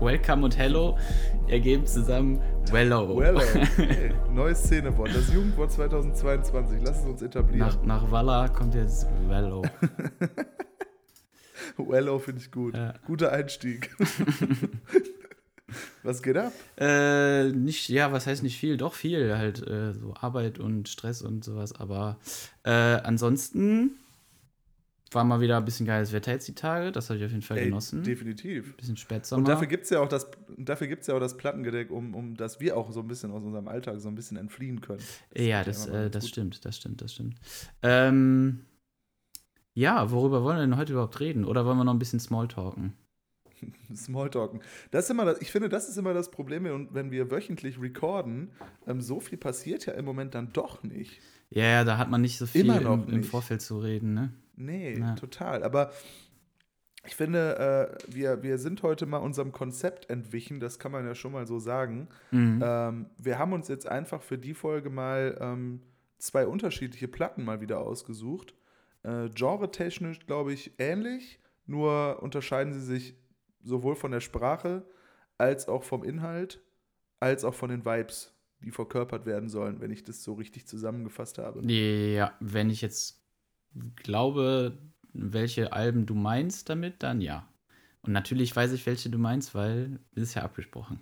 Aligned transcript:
welcome 0.00 0.44
und 0.44 0.56
hello 0.56 0.98
ergeben 1.48 1.86
zusammen 1.86 2.40
wello. 2.70 3.18
Wello. 3.18 3.40
Hey, 3.76 4.12
neues 4.30 4.62
Szenewort, 4.62 5.14
das 5.14 5.32
Jugendwort 5.32 5.72
2022. 5.72 6.80
Lass 6.84 7.00
es 7.00 7.04
uns 7.04 7.22
etablieren. 7.22 7.68
Nach, 7.68 7.82
nach 7.82 8.10
Walla 8.10 8.48
kommt 8.48 8.74
jetzt 8.74 9.06
wello. 9.28 9.62
wello 11.76 12.18
finde 12.18 12.40
ich 12.40 12.50
gut. 12.50 12.76
Ja. 12.76 12.94
Guter 13.06 13.32
Einstieg. 13.32 13.94
Was 16.02 16.22
geht 16.22 16.36
ab? 16.36 16.52
Äh, 16.76 17.50
nicht, 17.50 17.88
ja, 17.88 18.12
was 18.12 18.26
heißt 18.26 18.42
nicht 18.42 18.58
viel? 18.58 18.76
Doch 18.76 18.92
viel, 18.92 19.38
halt 19.38 19.66
äh, 19.66 19.94
so 19.94 20.12
Arbeit 20.20 20.58
und 20.58 20.88
Stress 20.88 21.22
und 21.22 21.44
sowas. 21.44 21.74
Aber 21.74 22.18
äh, 22.64 22.70
ansonsten 22.70 23.92
war 25.14 25.24
mal 25.24 25.40
wieder 25.40 25.56
ein 25.56 25.64
bisschen 25.64 25.86
geiles 25.86 26.12
Wetter 26.12 26.32
jetzt 26.32 26.48
die 26.48 26.54
Tage. 26.54 26.92
Das 26.92 27.08
habe 27.08 27.18
ich 27.18 27.24
auf 27.24 27.30
jeden 27.30 27.42
Fall 27.42 27.58
Ey, 27.58 27.66
genossen. 27.66 28.02
definitiv. 28.02 28.76
Bisschen 28.76 28.96
Spätsommer. 28.96 29.38
Und 29.40 29.48
dafür 29.48 29.66
gibt 29.66 29.84
es 29.84 29.90
ja 29.90 30.00
auch 30.00 30.08
das, 30.08 30.30
dafür 30.56 30.86
gibt's 30.86 31.06
ja 31.06 31.14
auch 31.14 31.20
das 31.20 31.36
Plattengedeck, 31.36 31.90
um, 31.90 32.14
um 32.14 32.36
dass 32.36 32.60
wir 32.60 32.76
auch 32.76 32.92
so 32.92 33.00
ein 33.00 33.08
bisschen 33.08 33.30
aus 33.30 33.42
unserem 33.42 33.68
Alltag 33.68 34.00
so 34.00 34.08
ein 34.08 34.14
bisschen 34.14 34.36
entfliehen 34.36 34.80
können. 34.80 35.02
ja, 35.36 35.60
ist 35.60 35.66
das, 35.68 35.86
ja 35.86 36.04
äh, 36.04 36.10
das 36.10 36.24
gut. 36.24 36.30
stimmt, 36.30 36.64
das 36.64 36.76
stimmt, 36.76 37.02
das 37.02 37.12
stimmt. 37.12 37.36
Ähm, 37.82 38.60
ja, 39.74 40.10
worüber 40.10 40.42
wollen 40.42 40.56
wir 40.56 40.62
denn 40.62 40.76
heute 40.76 40.92
überhaupt 40.92 41.18
reden? 41.20 41.44
Oder 41.44 41.64
wollen 41.64 41.78
wir 41.78 41.84
noch 41.84 41.94
ein 41.94 41.98
bisschen 41.98 42.20
Smalltalken? 42.20 42.92
Smalltalken. 43.94 44.60
Das 44.90 45.04
ist 45.04 45.10
immer 45.10 45.24
das, 45.24 45.40
ich 45.40 45.50
finde, 45.50 45.68
das 45.68 45.88
ist 45.88 45.96
immer 45.96 46.14
das 46.14 46.30
Problem, 46.30 46.66
und 46.66 46.94
wenn 46.94 47.10
wir 47.10 47.30
wöchentlich 47.30 47.80
recorden, 47.80 48.50
ähm, 48.86 49.00
so 49.00 49.20
viel 49.20 49.38
passiert 49.38 49.86
ja 49.86 49.94
im 49.94 50.04
Moment 50.04 50.34
dann 50.34 50.52
doch 50.52 50.82
nicht. 50.82 51.20
Ja, 51.50 51.64
ja, 51.64 51.84
da 51.84 51.98
hat 51.98 52.10
man 52.10 52.22
nicht 52.22 52.38
so 52.38 52.46
viel 52.46 52.68
im, 52.68 53.08
im. 53.08 53.24
Vorfeld 53.24 53.60
zu 53.60 53.78
reden, 53.78 54.14
ne? 54.14 54.32
Nee, 54.54 54.98
Ja. 54.98 55.14
total. 55.14 55.62
Aber 55.64 55.92
ich 57.04 57.16
finde, 57.16 57.98
äh, 58.08 58.14
wir, 58.14 58.42
wir 58.42 58.58
sind 58.58 58.82
heute 58.82 59.06
mal 59.06 59.18
unserem 59.18 59.50
Konzept 59.52 60.08
entwichen, 60.08 60.60
das 60.60 60.78
kann 60.78 60.92
man 60.92 61.04
ja 61.04 61.14
schon 61.14 61.32
mal 61.32 61.46
so 61.46 61.58
sagen. 61.58 62.08
Mhm. 62.30 62.60
Ähm, 62.64 63.06
wir 63.18 63.38
haben 63.38 63.52
uns 63.52 63.68
jetzt 63.68 63.88
einfach 63.88 64.22
für 64.22 64.38
die 64.38 64.54
Folge 64.54 64.88
mal 64.90 65.36
ähm, 65.40 65.82
zwei 66.18 66.46
unterschiedliche 66.46 67.08
Platten 67.08 67.44
mal 67.44 67.60
wieder 67.60 67.80
ausgesucht. 67.80 68.54
Äh, 69.02 69.28
Genre-technisch, 69.34 70.20
glaube 70.26 70.52
ich, 70.52 70.72
ähnlich, 70.78 71.40
nur 71.66 72.22
unterscheiden 72.22 72.72
sie 72.72 72.80
sich 72.80 73.16
sowohl 73.64 73.96
von 73.96 74.12
der 74.12 74.20
Sprache 74.20 74.84
als 75.38 75.66
auch 75.68 75.82
vom 75.82 76.04
Inhalt, 76.04 76.62
als 77.18 77.44
auch 77.44 77.54
von 77.54 77.70
den 77.70 77.84
Vibes, 77.84 78.32
die 78.60 78.70
verkörpert 78.70 79.26
werden 79.26 79.48
sollen, 79.48 79.80
wenn 79.80 79.90
ich 79.90 80.04
das 80.04 80.22
so 80.22 80.34
richtig 80.34 80.68
zusammengefasst 80.68 81.38
habe. 81.38 81.62
Ja, 81.72 82.32
wenn 82.38 82.70
ich 82.70 82.80
jetzt 82.80 83.21
glaube, 83.96 84.78
welche 85.12 85.72
Alben 85.72 86.06
du 86.06 86.14
meinst 86.14 86.68
damit, 86.68 87.02
dann 87.02 87.20
ja. 87.20 87.46
Und 88.02 88.12
natürlich 88.12 88.54
weiß 88.54 88.72
ich, 88.72 88.84
welche 88.86 89.10
du 89.10 89.18
meinst, 89.18 89.54
weil 89.54 90.00
es 90.14 90.22
ist 90.22 90.34
ja 90.34 90.42
abgesprochen. 90.42 90.98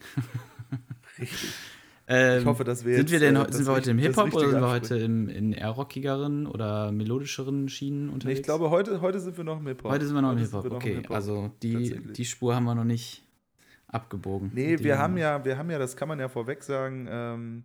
Richtig. 1.18 1.52
Ähm, 2.12 2.40
Ich 2.40 2.44
hoffe, 2.46 2.64
dass 2.64 2.84
wir 2.84 2.96
sind 2.96 3.12
wir 3.12 3.20
denn 3.20 3.36
äh, 3.36 3.52
sind 3.52 3.66
wir 3.66 3.72
heute 3.72 3.92
im 3.92 3.98
das 3.98 4.06
Hip-Hop 4.06 4.34
oder 4.34 4.50
sind 4.50 4.60
wir 4.60 4.68
heute 4.68 4.96
im, 4.98 5.28
in 5.28 5.52
eher 5.52 5.68
rockigeren 5.68 6.48
oder 6.48 6.90
melodischeren 6.90 7.68
Schienen 7.68 8.06
Nee, 8.06 8.12
unterwegs? 8.12 8.40
ich 8.40 8.44
glaube, 8.44 8.68
heute, 8.70 9.00
heute 9.00 9.20
sind 9.20 9.36
wir 9.36 9.44
noch 9.44 9.60
im 9.60 9.66
Hip-Hop. 9.68 9.92
heute 9.92 10.06
sind 10.06 10.16
wir 10.16 10.22
noch 10.22 10.32
im 10.32 10.38
Heute 10.40 10.50
noch 10.56 10.64
im 10.64 10.72
Okay, 10.72 10.94
Hip-Hop. 10.96 11.14
also 11.14 11.52
die, 11.62 12.02
die 12.12 12.24
Spur 12.24 12.56
haben 12.56 12.64
wir 12.64 12.74
noch 12.74 12.82
nicht 12.82 13.22
abgebogen. 13.86 14.50
Nee, 14.52 14.80
wir 14.80 14.98
haben 14.98 15.18
ja, 15.18 15.44
wir 15.44 15.56
haben 15.56 15.70
ja, 15.70 15.78
das 15.78 15.96
kann 15.96 16.08
man 16.08 16.18
ja 16.18 16.28
vorweg 16.28 16.64
sagen, 16.64 17.06
ähm, 17.08 17.64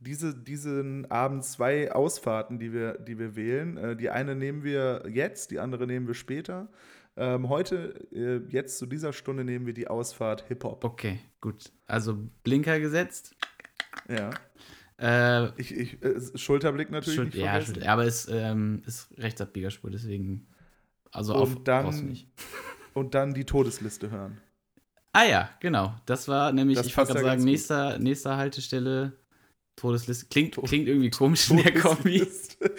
diese, 0.00 0.34
diesen 0.34 1.10
Abend 1.10 1.44
zwei 1.44 1.92
Ausfahrten, 1.92 2.58
die 2.58 2.72
wir, 2.72 2.98
die 2.98 3.18
wir 3.18 3.36
wählen. 3.36 3.76
Äh, 3.76 3.96
die 3.96 4.10
eine 4.10 4.34
nehmen 4.34 4.64
wir 4.64 5.04
jetzt, 5.08 5.50
die 5.50 5.58
andere 5.60 5.86
nehmen 5.86 6.06
wir 6.06 6.14
später. 6.14 6.68
Ähm, 7.16 7.48
heute, 7.48 7.94
äh, 8.12 8.40
jetzt 8.48 8.78
zu 8.78 8.86
dieser 8.86 9.12
Stunde, 9.12 9.44
nehmen 9.44 9.66
wir 9.66 9.74
die 9.74 9.88
Ausfahrt 9.88 10.44
Hip-Hop. 10.48 10.84
Okay, 10.84 11.20
gut. 11.40 11.70
Also 11.86 12.16
Blinker 12.44 12.80
gesetzt. 12.80 13.36
Ja. 14.08 14.30
Äh, 14.98 15.50
Ich, 15.60 15.74
ich, 15.76 16.02
äh, 16.02 16.14
Schulterblick 16.38 16.90
natürlich 16.90 17.20
nicht 17.20 17.34
ja. 17.36 17.60
Schuld, 17.60 17.86
aber 17.86 18.04
es 18.04 18.28
ähm, 18.30 18.82
ist 18.86 19.08
Rechtsabbiegerspur, 19.18 19.90
deswegen. 19.90 20.46
Also 21.12 21.34
Und 21.34 21.40
auf 21.40 21.64
dann- 21.64 22.06
nicht. 22.06 22.28
Und 22.94 23.14
dann 23.14 23.34
die 23.34 23.44
Todesliste 23.44 24.10
hören. 24.10 24.40
Ah 25.12 25.24
ja, 25.24 25.50
genau. 25.60 25.94
Das 26.06 26.26
war 26.28 26.52
nämlich, 26.52 26.76
Das 26.78 26.86
ich 26.86 26.96
wollte 26.96 27.12
gerade 27.12 27.24
sagen, 27.24 27.44
nächster, 27.44 27.98
nächster 27.98 28.36
Haltestelle, 28.36 29.12
Todesliste. 29.80 30.26
Klingt, 30.26 30.54
Tod- 30.54 30.66
klingt 30.66 30.88
irgendwie 30.88 31.10
komisch 31.10 31.50
in 31.50 31.56
der 31.56 31.72
Kombi. 31.72 32.18
Todesliste. 32.18 32.70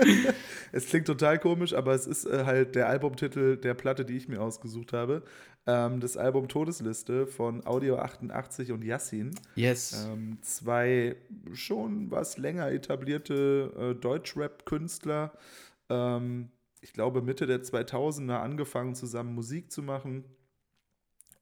es 0.72 0.86
klingt 0.86 1.06
total 1.06 1.38
komisch, 1.38 1.74
aber 1.74 1.94
es 1.94 2.06
ist 2.06 2.24
äh, 2.24 2.44
halt 2.46 2.74
der 2.74 2.88
Albumtitel 2.88 3.56
der 3.58 3.74
Platte, 3.74 4.04
die 4.06 4.16
ich 4.16 4.26
mir 4.26 4.40
ausgesucht 4.40 4.94
habe. 4.94 5.22
Ähm, 5.66 6.00
das 6.00 6.16
Album 6.16 6.48
Todesliste 6.48 7.26
von 7.26 7.66
Audio 7.66 7.98
88 7.98 8.72
und 8.72 8.82
Yassin. 8.82 9.32
Yes. 9.54 10.06
Ähm, 10.08 10.38
zwei 10.40 11.16
schon 11.52 12.10
was 12.10 12.38
länger 12.38 12.70
etablierte 12.70 13.72
äh, 13.78 14.00
Deutschrap-Künstler. 14.00 15.32
Ähm, 15.90 16.48
ich 16.80 16.94
glaube, 16.94 17.20
Mitte 17.20 17.46
der 17.46 17.62
2000er 17.62 18.38
angefangen, 18.38 18.94
zusammen 18.94 19.34
Musik 19.34 19.70
zu 19.70 19.82
machen. 19.82 20.24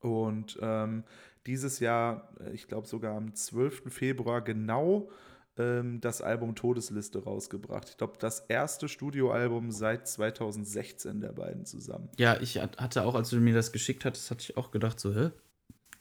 Und 0.00 0.58
ähm, 0.60 1.04
dieses 1.48 1.80
Jahr, 1.80 2.28
äh, 2.40 2.52
ich 2.52 2.68
glaube 2.68 2.86
sogar 2.86 3.16
am 3.16 3.34
12. 3.34 3.90
Februar 3.90 4.42
genau, 4.42 5.10
ähm, 5.56 6.00
das 6.00 6.22
Album 6.22 6.54
Todesliste 6.54 7.24
rausgebracht. 7.24 7.88
Ich 7.90 7.96
glaube, 7.96 8.14
das 8.18 8.40
erste 8.48 8.88
Studioalbum 8.88 9.72
seit 9.72 10.06
2016 10.06 11.20
der 11.20 11.32
beiden 11.32 11.64
zusammen. 11.66 12.08
Ja, 12.18 12.40
ich 12.40 12.58
hat- 12.58 12.78
hatte 12.78 13.04
auch, 13.04 13.14
als 13.14 13.30
du 13.30 13.36
mir 13.40 13.54
das 13.54 13.72
geschickt 13.72 14.04
hattest, 14.04 14.30
hatte 14.30 14.42
ich 14.42 14.56
auch 14.56 14.70
gedacht, 14.70 15.00
so, 15.00 15.14
hä? 15.14 15.30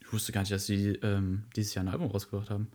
Ich 0.02 0.14
wusste 0.14 0.32
gar 0.32 0.42
nicht, 0.42 0.52
dass 0.54 0.68
die 0.68 0.90
ähm, 1.02 1.46
dieses 1.56 1.74
Jahr 1.74 1.84
ein 1.86 1.90
Album 1.90 2.12
rausgebracht 2.12 2.50
haben. 2.50 2.68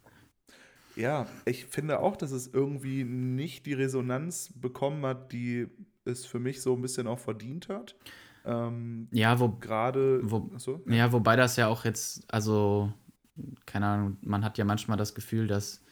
Ja, 0.96 1.26
ich 1.46 1.64
finde 1.66 2.00
auch, 2.00 2.16
dass 2.16 2.32
es 2.32 2.48
irgendwie 2.48 3.04
nicht 3.04 3.64
die 3.64 3.72
Resonanz 3.72 4.52
bekommen 4.54 5.06
hat, 5.06 5.32
die 5.32 5.68
es 6.04 6.26
für 6.26 6.38
mich 6.38 6.60
so 6.60 6.74
ein 6.74 6.82
bisschen 6.82 7.06
auch 7.06 7.18
verdient 7.18 7.68
hat. 7.68 7.94
Ähm, 8.44 9.08
Ja, 9.12 9.38
wo, 9.40 9.50
Gerade. 9.50 10.20
Wo- 10.22 10.50
Achso, 10.54 10.80
ja, 10.86 11.12
wobei 11.12 11.36
das 11.36 11.56
ja 11.56 11.68
auch 11.68 11.84
jetzt, 11.84 12.24
also, 12.32 12.92
keine 13.66 13.86
Ahnung, 13.86 14.16
man 14.22 14.44
hat 14.44 14.58
ja 14.58 14.64
manchmal 14.64 14.96
das 14.98 15.14
Gefühl, 15.14 15.46
dass 15.46 15.82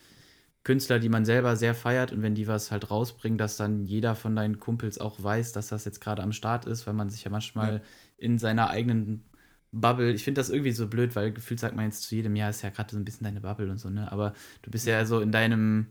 Künstler, 0.63 0.99
die 0.99 1.09
man 1.09 1.25
selber 1.25 1.57
sehr 1.57 1.75
feiert 1.75 2.13
und 2.13 2.23
wenn 2.23 2.35
die 2.35 2.47
was 2.47 2.71
halt 2.71 2.91
rausbringen, 2.91 3.39
dass 3.39 3.57
dann 3.57 3.87
jeder 3.87 4.15
von 4.15 4.37
deinen 4.37 4.59
Kumpels 4.61 4.99
auch 5.01 5.23
weiß, 5.23 5.53
dass 5.53 5.69
das 5.69 5.85
jetzt 5.87 6.01
gerade 6.01 6.23
am 6.23 6.33
Start 6.33 6.67
ist, 6.67 6.87
weil 6.87 6.95
man 6.95 7.09
sich 7.09 7.25
ja 7.25 7.31
manchmal 7.31 7.75
Ja. 7.77 7.81
in 8.19 8.39
seiner 8.39 8.69
eigenen 8.71 9.25
Bubble, 9.73 10.13
ich 10.13 10.25
finde 10.25 10.41
das 10.41 10.51
irgendwie 10.51 10.73
so 10.73 10.89
blöd, 10.89 11.17
weil 11.17 11.33
gefühlt 11.33 11.61
sagt 11.61 11.77
man 11.77 11.87
jetzt 11.87 12.03
zu 12.03 12.15
jedem 12.15 12.37
Jahr 12.37 12.51
ist 12.51 12.63
ja 12.63 12.71
gerade 12.71 12.91
so 12.93 12.99
ein 12.99 13.05
bisschen 13.05 13.25
deine 13.25 13.41
Bubble 13.41 13.71
und 13.71 13.79
so, 13.79 13.89
ne? 13.89 14.11
Aber 14.13 14.35
du 14.63 14.71
bist 14.71 14.87
ja 14.87 15.05
so 15.07 15.21
in 15.21 15.33
deinem 15.33 15.87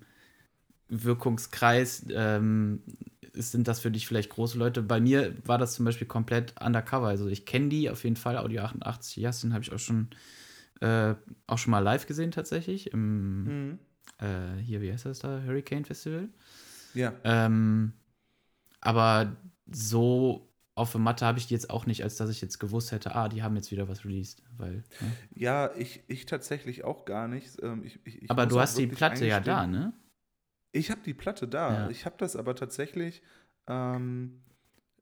Wirkungskreis, 0.89 2.05
ähm, 2.11 2.81
sind 3.33 3.67
das 3.67 3.79
für 3.79 3.91
dich 3.91 4.07
vielleicht 4.07 4.29
große 4.31 4.57
Leute. 4.57 4.81
Bei 4.81 4.99
mir 4.99 5.35
war 5.45 5.57
das 5.57 5.73
zum 5.73 5.85
Beispiel 5.85 6.07
komplett 6.07 6.53
undercover. 6.61 7.07
Also 7.07 7.27
ich 7.27 7.45
kenne 7.45 7.69
die 7.69 7.89
auf 7.89 8.03
jeden 8.03 8.15
Fall, 8.15 8.37
Audio 8.37 8.61
88, 8.63 9.17
Justin 9.17 9.53
habe 9.53 9.63
ich 9.63 9.71
auch 9.71 9.79
schon, 9.79 10.09
äh, 10.81 11.15
auch 11.47 11.57
schon 11.57 11.71
mal 11.71 11.79
live 11.79 12.07
gesehen 12.07 12.31
tatsächlich. 12.31 12.91
Im, 12.93 13.43
Mhm. 13.43 13.79
äh, 14.19 14.61
hier, 14.61 14.81
wie 14.81 14.91
heißt 14.91 15.05
das 15.05 15.19
da? 15.19 15.41
Hurricane 15.45 15.85
Festival. 15.85 16.29
Ja. 16.93 17.13
Ähm, 17.23 17.93
aber 18.81 19.35
so 19.71 20.49
auf 20.75 20.91
der 20.91 21.01
Matte 21.01 21.25
habe 21.25 21.37
ich 21.39 21.47
die 21.47 21.53
jetzt 21.53 21.69
auch 21.69 21.85
nicht, 21.85 22.03
als 22.03 22.15
dass 22.15 22.29
ich 22.29 22.39
jetzt 22.41 22.57
gewusst 22.57 22.93
hätte, 22.93 23.13
ah, 23.13 23.27
die 23.27 23.43
haben 23.43 23.55
jetzt 23.57 23.69
wieder 23.71 23.89
was 23.89 24.05
released. 24.05 24.41
Weil, 24.57 24.75
ne? 25.01 25.11
Ja, 25.35 25.71
ich, 25.75 26.03
ich 26.07 26.25
tatsächlich 26.25 26.85
auch 26.85 27.03
gar 27.03 27.27
nicht. 27.27 27.61
Ähm, 27.61 27.83
ich, 27.83 27.99
ich, 28.05 28.23
ich 28.23 28.31
Aber 28.31 28.45
du 28.45 28.59
hast 28.59 28.77
die 28.77 28.87
Platte 28.87 29.25
ja 29.25 29.41
da, 29.41 29.67
ne? 29.67 29.91
Ich 30.71 30.91
habe 30.91 31.01
die 31.05 31.13
Platte 31.13 31.47
da. 31.47 31.73
Ja. 31.73 31.89
Ich 31.89 32.05
habe 32.05 32.15
das 32.17 32.35
aber 32.35 32.55
tatsächlich 32.55 33.21
ähm, 33.67 34.41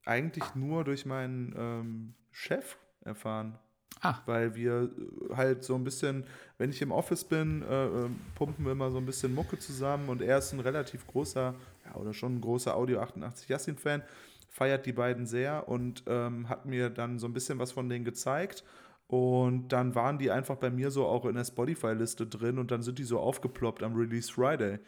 eigentlich 0.06 0.56
nur 0.56 0.84
durch 0.84 1.06
meinen 1.06 1.54
ähm, 1.58 2.14
Chef 2.32 2.78
erfahren. 3.02 3.58
Ah, 4.02 4.20
weil 4.26 4.56
wir 4.56 4.92
äh, 5.32 5.36
halt 5.36 5.64
so 5.64 5.76
ein 5.76 5.84
bisschen, 5.84 6.26
wenn 6.58 6.70
ich 6.70 6.82
im 6.82 6.92
Office 6.92 7.24
bin, 7.24 7.64
äh, 7.64 7.86
äh, 7.86 8.10
pumpen 8.36 8.64
wir 8.64 8.74
immer 8.74 8.92
so 8.92 8.98
ein 8.98 9.06
bisschen 9.06 9.34
Mucke 9.34 9.58
zusammen 9.58 10.10
und 10.10 10.22
er 10.22 10.38
ist 10.38 10.54
ein 10.54 10.60
relativ 10.60 11.08
großer, 11.08 11.56
ja, 11.86 11.96
oder 11.96 12.14
schon 12.14 12.36
ein 12.36 12.42
großer 12.42 12.76
Audio 12.76 13.00
88 13.00 13.50
Yassin-Fan, 13.50 14.04
feiert 14.50 14.86
die 14.86 14.94
beiden 14.94 15.26
sehr 15.26 15.68
und 15.68 16.04
ähm, 16.08 16.48
hat 16.48 16.66
mir 16.66 16.90
dann 16.90 17.18
so 17.18 17.28
ein 17.28 17.34
bisschen 17.34 17.60
was 17.60 17.72
von 17.72 17.90
denen 17.90 18.06
gezeigt. 18.06 18.64
Und 19.08 19.70
dann 19.70 19.96
waren 19.96 20.18
die 20.18 20.32
einfach 20.32 20.58
bei 20.58 20.70
mir 20.70 20.92
so 20.92 21.06
auch 21.06 21.26
in 21.26 21.36
der 21.36 21.46
Spotify-Liste 21.46 22.28
drin 22.28 22.60
und 22.60 22.72
dann 22.72 22.84
sind 22.84 23.00
die 23.00 23.06
so 23.06 23.20
aufgeploppt 23.20 23.82
am 23.82 23.96
Release 23.96 24.32
Friday. 24.32 24.80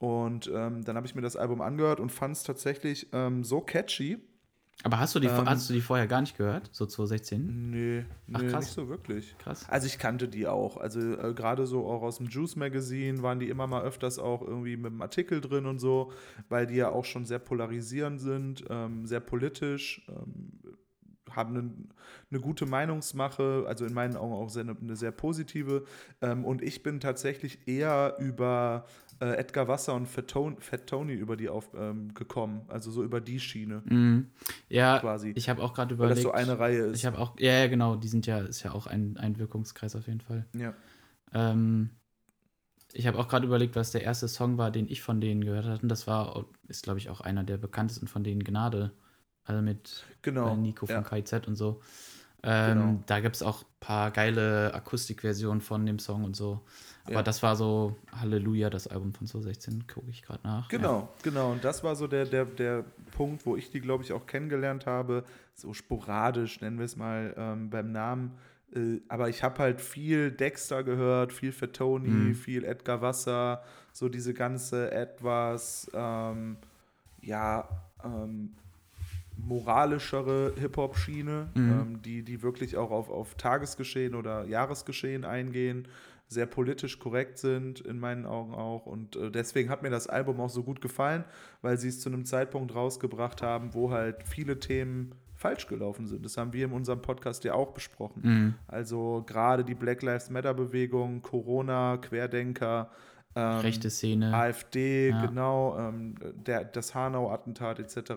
Und 0.00 0.50
ähm, 0.52 0.82
dann 0.82 0.96
habe 0.96 1.06
ich 1.06 1.14
mir 1.14 1.20
das 1.20 1.36
Album 1.36 1.60
angehört 1.60 2.00
und 2.00 2.10
fand 2.10 2.34
es 2.34 2.42
tatsächlich 2.42 3.08
ähm, 3.12 3.44
so 3.44 3.60
catchy. 3.60 4.16
aber 4.82 4.98
hast 4.98 5.14
du 5.14 5.20
die, 5.20 5.26
Ähm. 5.26 5.44
hast 5.46 5.68
du 5.68 5.74
die 5.74 5.82
vorher 5.82 6.06
gar 6.06 6.22
nicht 6.22 6.38
gehört? 6.38 6.70
So 6.72 6.86
2016? 6.86 7.70
Nee, 7.70 8.06
Ach, 8.32 8.40
nee 8.40 8.48
krass. 8.48 8.64
nicht 8.64 8.74
so 8.74 8.88
wirklich. 8.88 9.36
Krass. 9.36 9.66
Also 9.68 9.86
ich 9.86 9.98
kannte 9.98 10.26
die 10.26 10.46
auch. 10.46 10.78
Also 10.78 11.00
äh, 11.00 11.34
gerade 11.34 11.66
so 11.66 11.86
auch 11.86 12.00
aus 12.00 12.16
dem 12.16 12.28
Juice 12.28 12.56
Magazine 12.56 13.22
waren 13.22 13.40
die 13.40 13.50
immer 13.50 13.66
mal 13.66 13.82
öfters 13.82 14.18
auch 14.18 14.40
irgendwie 14.40 14.78
mit 14.78 14.86
einem 14.86 15.02
Artikel 15.02 15.42
drin 15.42 15.66
und 15.66 15.80
so, 15.80 16.12
weil 16.48 16.66
die 16.66 16.76
ja 16.76 16.88
auch 16.88 17.04
schon 17.04 17.26
sehr 17.26 17.38
polarisierend 17.38 18.22
sind, 18.22 18.64
ähm, 18.70 19.04
sehr 19.04 19.20
politisch. 19.20 20.00
Ähm, 20.08 20.60
haben 21.30 21.56
eine, 21.56 21.70
eine 22.32 22.40
gute 22.40 22.66
Meinungsmache, 22.66 23.64
also 23.68 23.84
in 23.84 23.92
meinen 23.94 24.16
Augen 24.16 24.32
auch 24.32 24.48
sehr, 24.48 24.64
eine 24.64 24.96
sehr 24.96 25.12
positive. 25.12 25.84
Ähm, 26.22 26.44
und 26.44 26.60
ich 26.62 26.82
bin 26.82 26.98
tatsächlich 27.00 27.68
eher 27.68 28.16
über 28.18 28.84
äh, 29.20 29.36
Edgar 29.36 29.68
Wasser 29.68 29.94
und 29.94 30.06
Fat 30.06 30.28
Tony, 30.28 30.56
Fat 30.60 30.86
Tony 30.86 31.12
über 31.12 31.36
die 31.36 31.48
auf, 31.48 31.68
ähm, 31.74 32.14
gekommen, 32.14 32.62
also 32.68 32.90
so 32.90 33.04
über 33.04 33.20
die 33.20 33.38
Schiene. 33.38 33.82
Mhm. 33.84 34.30
Ja, 34.68 34.98
quasi. 34.98 35.32
ich 35.34 35.48
habe 35.48 35.62
auch 35.62 35.74
gerade 35.74 35.94
überlegt. 35.94 36.24
Weil 36.24 36.24
das 36.24 36.46
so 36.46 36.50
eine 36.50 36.58
Reihe 36.58 36.86
ist. 36.86 36.98
Ich 36.98 37.06
habe 37.06 37.18
auch, 37.18 37.38
ja, 37.38 37.52
ja, 37.52 37.66
genau, 37.68 37.96
die 37.96 38.08
sind 38.08 38.26
ja, 38.26 38.38
ist 38.40 38.62
ja 38.62 38.72
auch 38.72 38.86
ein, 38.86 39.16
ein 39.18 39.38
Wirkungskreis 39.38 39.94
auf 39.94 40.06
jeden 40.06 40.20
Fall. 40.20 40.46
Ja. 40.54 40.74
Ähm, 41.32 41.90
ich 42.92 43.06
habe 43.06 43.18
auch 43.18 43.28
gerade 43.28 43.46
überlegt, 43.46 43.76
was 43.76 43.92
der 43.92 44.02
erste 44.02 44.26
Song 44.26 44.58
war, 44.58 44.70
den 44.70 44.88
ich 44.88 45.02
von 45.02 45.20
denen 45.20 45.44
gehört 45.44 45.66
hatte. 45.66 45.82
Und 45.82 45.88
das 45.88 46.06
war, 46.06 46.46
ist, 46.66 46.82
glaube 46.82 46.98
ich, 46.98 47.10
auch 47.10 47.20
einer 47.20 47.44
der 47.44 47.58
bekanntesten 47.58 48.08
von 48.08 48.24
denen, 48.24 48.42
Gnade. 48.42 48.92
Also 49.44 49.62
mit 49.62 50.04
genau, 50.22 50.54
äh, 50.54 50.56
Nico 50.56 50.86
von 50.86 50.96
ja. 50.96 51.02
KIZ 51.02 51.46
und 51.46 51.56
so. 51.56 51.80
Ähm, 52.42 52.78
Genau. 52.78 53.02
Da 53.06 53.20
gibt 53.20 53.36
es 53.36 53.42
auch 53.42 53.62
ein 53.62 53.80
paar 53.80 54.10
geile 54.10 54.72
Akustikversionen 54.74 55.60
von 55.60 55.84
dem 55.86 55.98
Song 55.98 56.24
und 56.24 56.34
so. 56.34 56.64
Aber 57.04 57.14
Ja. 57.14 57.22
das 57.22 57.42
war 57.42 57.56
so 57.56 57.96
Halleluja, 58.12 58.70
das 58.70 58.86
Album 58.86 59.12
von 59.12 59.26
2016, 59.26 59.86
gucke 59.86 60.10
ich 60.10 60.22
gerade 60.22 60.40
nach. 60.44 60.68
Genau, 60.68 61.08
genau. 61.22 61.52
Und 61.52 61.64
das 61.64 61.82
war 61.82 61.96
so 61.96 62.06
der, 62.06 62.24
der, 62.26 62.44
der 62.44 62.84
Punkt, 63.12 63.46
wo 63.46 63.56
ich 63.56 63.70
die, 63.70 63.80
glaube 63.80 64.04
ich, 64.04 64.12
auch 64.12 64.26
kennengelernt 64.26 64.86
habe. 64.86 65.24
So 65.54 65.72
sporadisch, 65.74 66.60
nennen 66.60 66.78
wir 66.78 66.84
es 66.84 66.96
mal 66.96 67.34
ähm, 67.36 67.70
beim 67.70 67.90
Namen. 67.92 68.32
Äh, 68.74 69.00
aber 69.08 69.28
ich 69.28 69.42
habe 69.42 69.58
halt 69.58 69.80
viel 69.80 70.30
Dexter 70.30 70.84
gehört, 70.84 71.32
viel 71.32 71.52
Fettoni, 71.52 72.08
Mhm. 72.08 72.34
viel 72.34 72.64
Edgar 72.64 73.00
Wasser, 73.02 73.62
so 73.92 74.08
diese 74.08 74.32
ganze 74.34 74.90
etwas, 74.92 75.90
ähm, 75.94 76.56
ja, 77.22 77.68
ähm, 78.04 78.50
moralischere 79.36 80.52
Hip-Hop-Schiene, 80.58 81.48
Mhm. 81.54 81.70
ähm, 81.70 82.02
die, 82.02 82.22
die 82.22 82.42
wirklich 82.42 82.76
auch 82.76 82.90
auf, 82.90 83.10
auf 83.10 83.34
Tagesgeschehen 83.36 84.14
oder 84.14 84.44
Jahresgeschehen 84.44 85.24
eingehen, 85.24 85.88
sehr 86.30 86.46
politisch 86.46 87.00
korrekt 87.00 87.38
sind, 87.38 87.80
in 87.80 87.98
meinen 87.98 88.24
Augen 88.24 88.54
auch. 88.54 88.86
Und 88.86 89.16
äh, 89.16 89.30
deswegen 89.32 89.68
hat 89.68 89.82
mir 89.82 89.90
das 89.90 90.06
Album 90.06 90.40
auch 90.40 90.48
so 90.48 90.62
gut 90.62 90.80
gefallen, 90.80 91.24
weil 91.60 91.76
sie 91.76 91.88
es 91.88 92.00
zu 92.00 92.08
einem 92.08 92.24
Zeitpunkt 92.24 92.72
rausgebracht 92.74 93.42
haben, 93.42 93.74
wo 93.74 93.90
halt 93.90 94.22
viele 94.28 94.60
Themen 94.60 95.12
falsch 95.34 95.66
gelaufen 95.66 96.06
sind. 96.06 96.24
Das 96.24 96.36
haben 96.36 96.52
wir 96.52 96.66
in 96.66 96.72
unserem 96.72 97.02
Podcast 97.02 97.42
ja 97.42 97.54
auch 97.54 97.72
besprochen. 97.72 98.22
Mhm. 98.22 98.54
Also 98.68 99.24
gerade 99.26 99.64
die 99.64 99.74
Black 99.74 100.02
Lives 100.02 100.30
Matter-Bewegung, 100.30 101.20
Corona, 101.22 101.96
Querdenker, 101.96 102.90
ähm, 103.34 103.58
Rechte 103.58 103.90
Szene. 103.90 104.32
AfD, 104.32 105.08
Ja. 105.08 105.26
genau, 105.26 105.76
ähm, 105.78 106.14
der, 106.34 106.64
das 106.64 106.94
Hanau-Attentat 106.94 107.80
etc. 107.80 108.12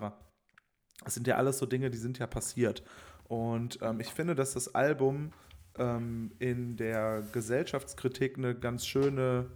Das 1.04 1.16
sind 1.16 1.26
ja 1.26 1.38
alles 1.38 1.58
so 1.58 1.66
Dinge, 1.66 1.90
die 1.90 1.98
sind 1.98 2.20
ja 2.20 2.28
passiert. 2.28 2.84
Und 3.28 3.80
ähm, 3.82 4.00
ich 4.00 4.10
finde, 4.10 4.36
dass 4.36 4.54
das 4.54 4.76
Album 4.76 5.32
ähm, 5.78 6.32
in 6.40 6.76
der 6.78 7.24
Gesellschaftskritik 7.32 8.38
eine 8.38 8.56
ganz 8.56 8.86
schöne 8.86 9.50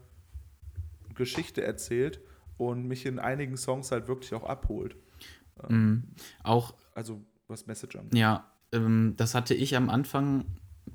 Geschichte 1.16 1.64
erzählt 1.64 2.19
und 2.58 2.88
mich 2.88 3.06
in 3.06 3.19
einigen 3.19 3.58
Songs 3.58 3.92
halt 3.92 4.08
wirklich 4.08 4.34
auch 4.34 4.44
abholt. 4.44 4.96
Mhm. 5.69 6.04
Auch 6.44 6.74
Also 6.94 7.22
was 7.48 7.66
Message 7.68 7.96
angeht. 7.96 8.18
Ja, 8.18 8.52
ähm, 8.72 9.14
das 9.18 9.34
hatte 9.36 9.54
ich 9.54 9.75
am 9.75 9.90
Anfang 9.90 10.46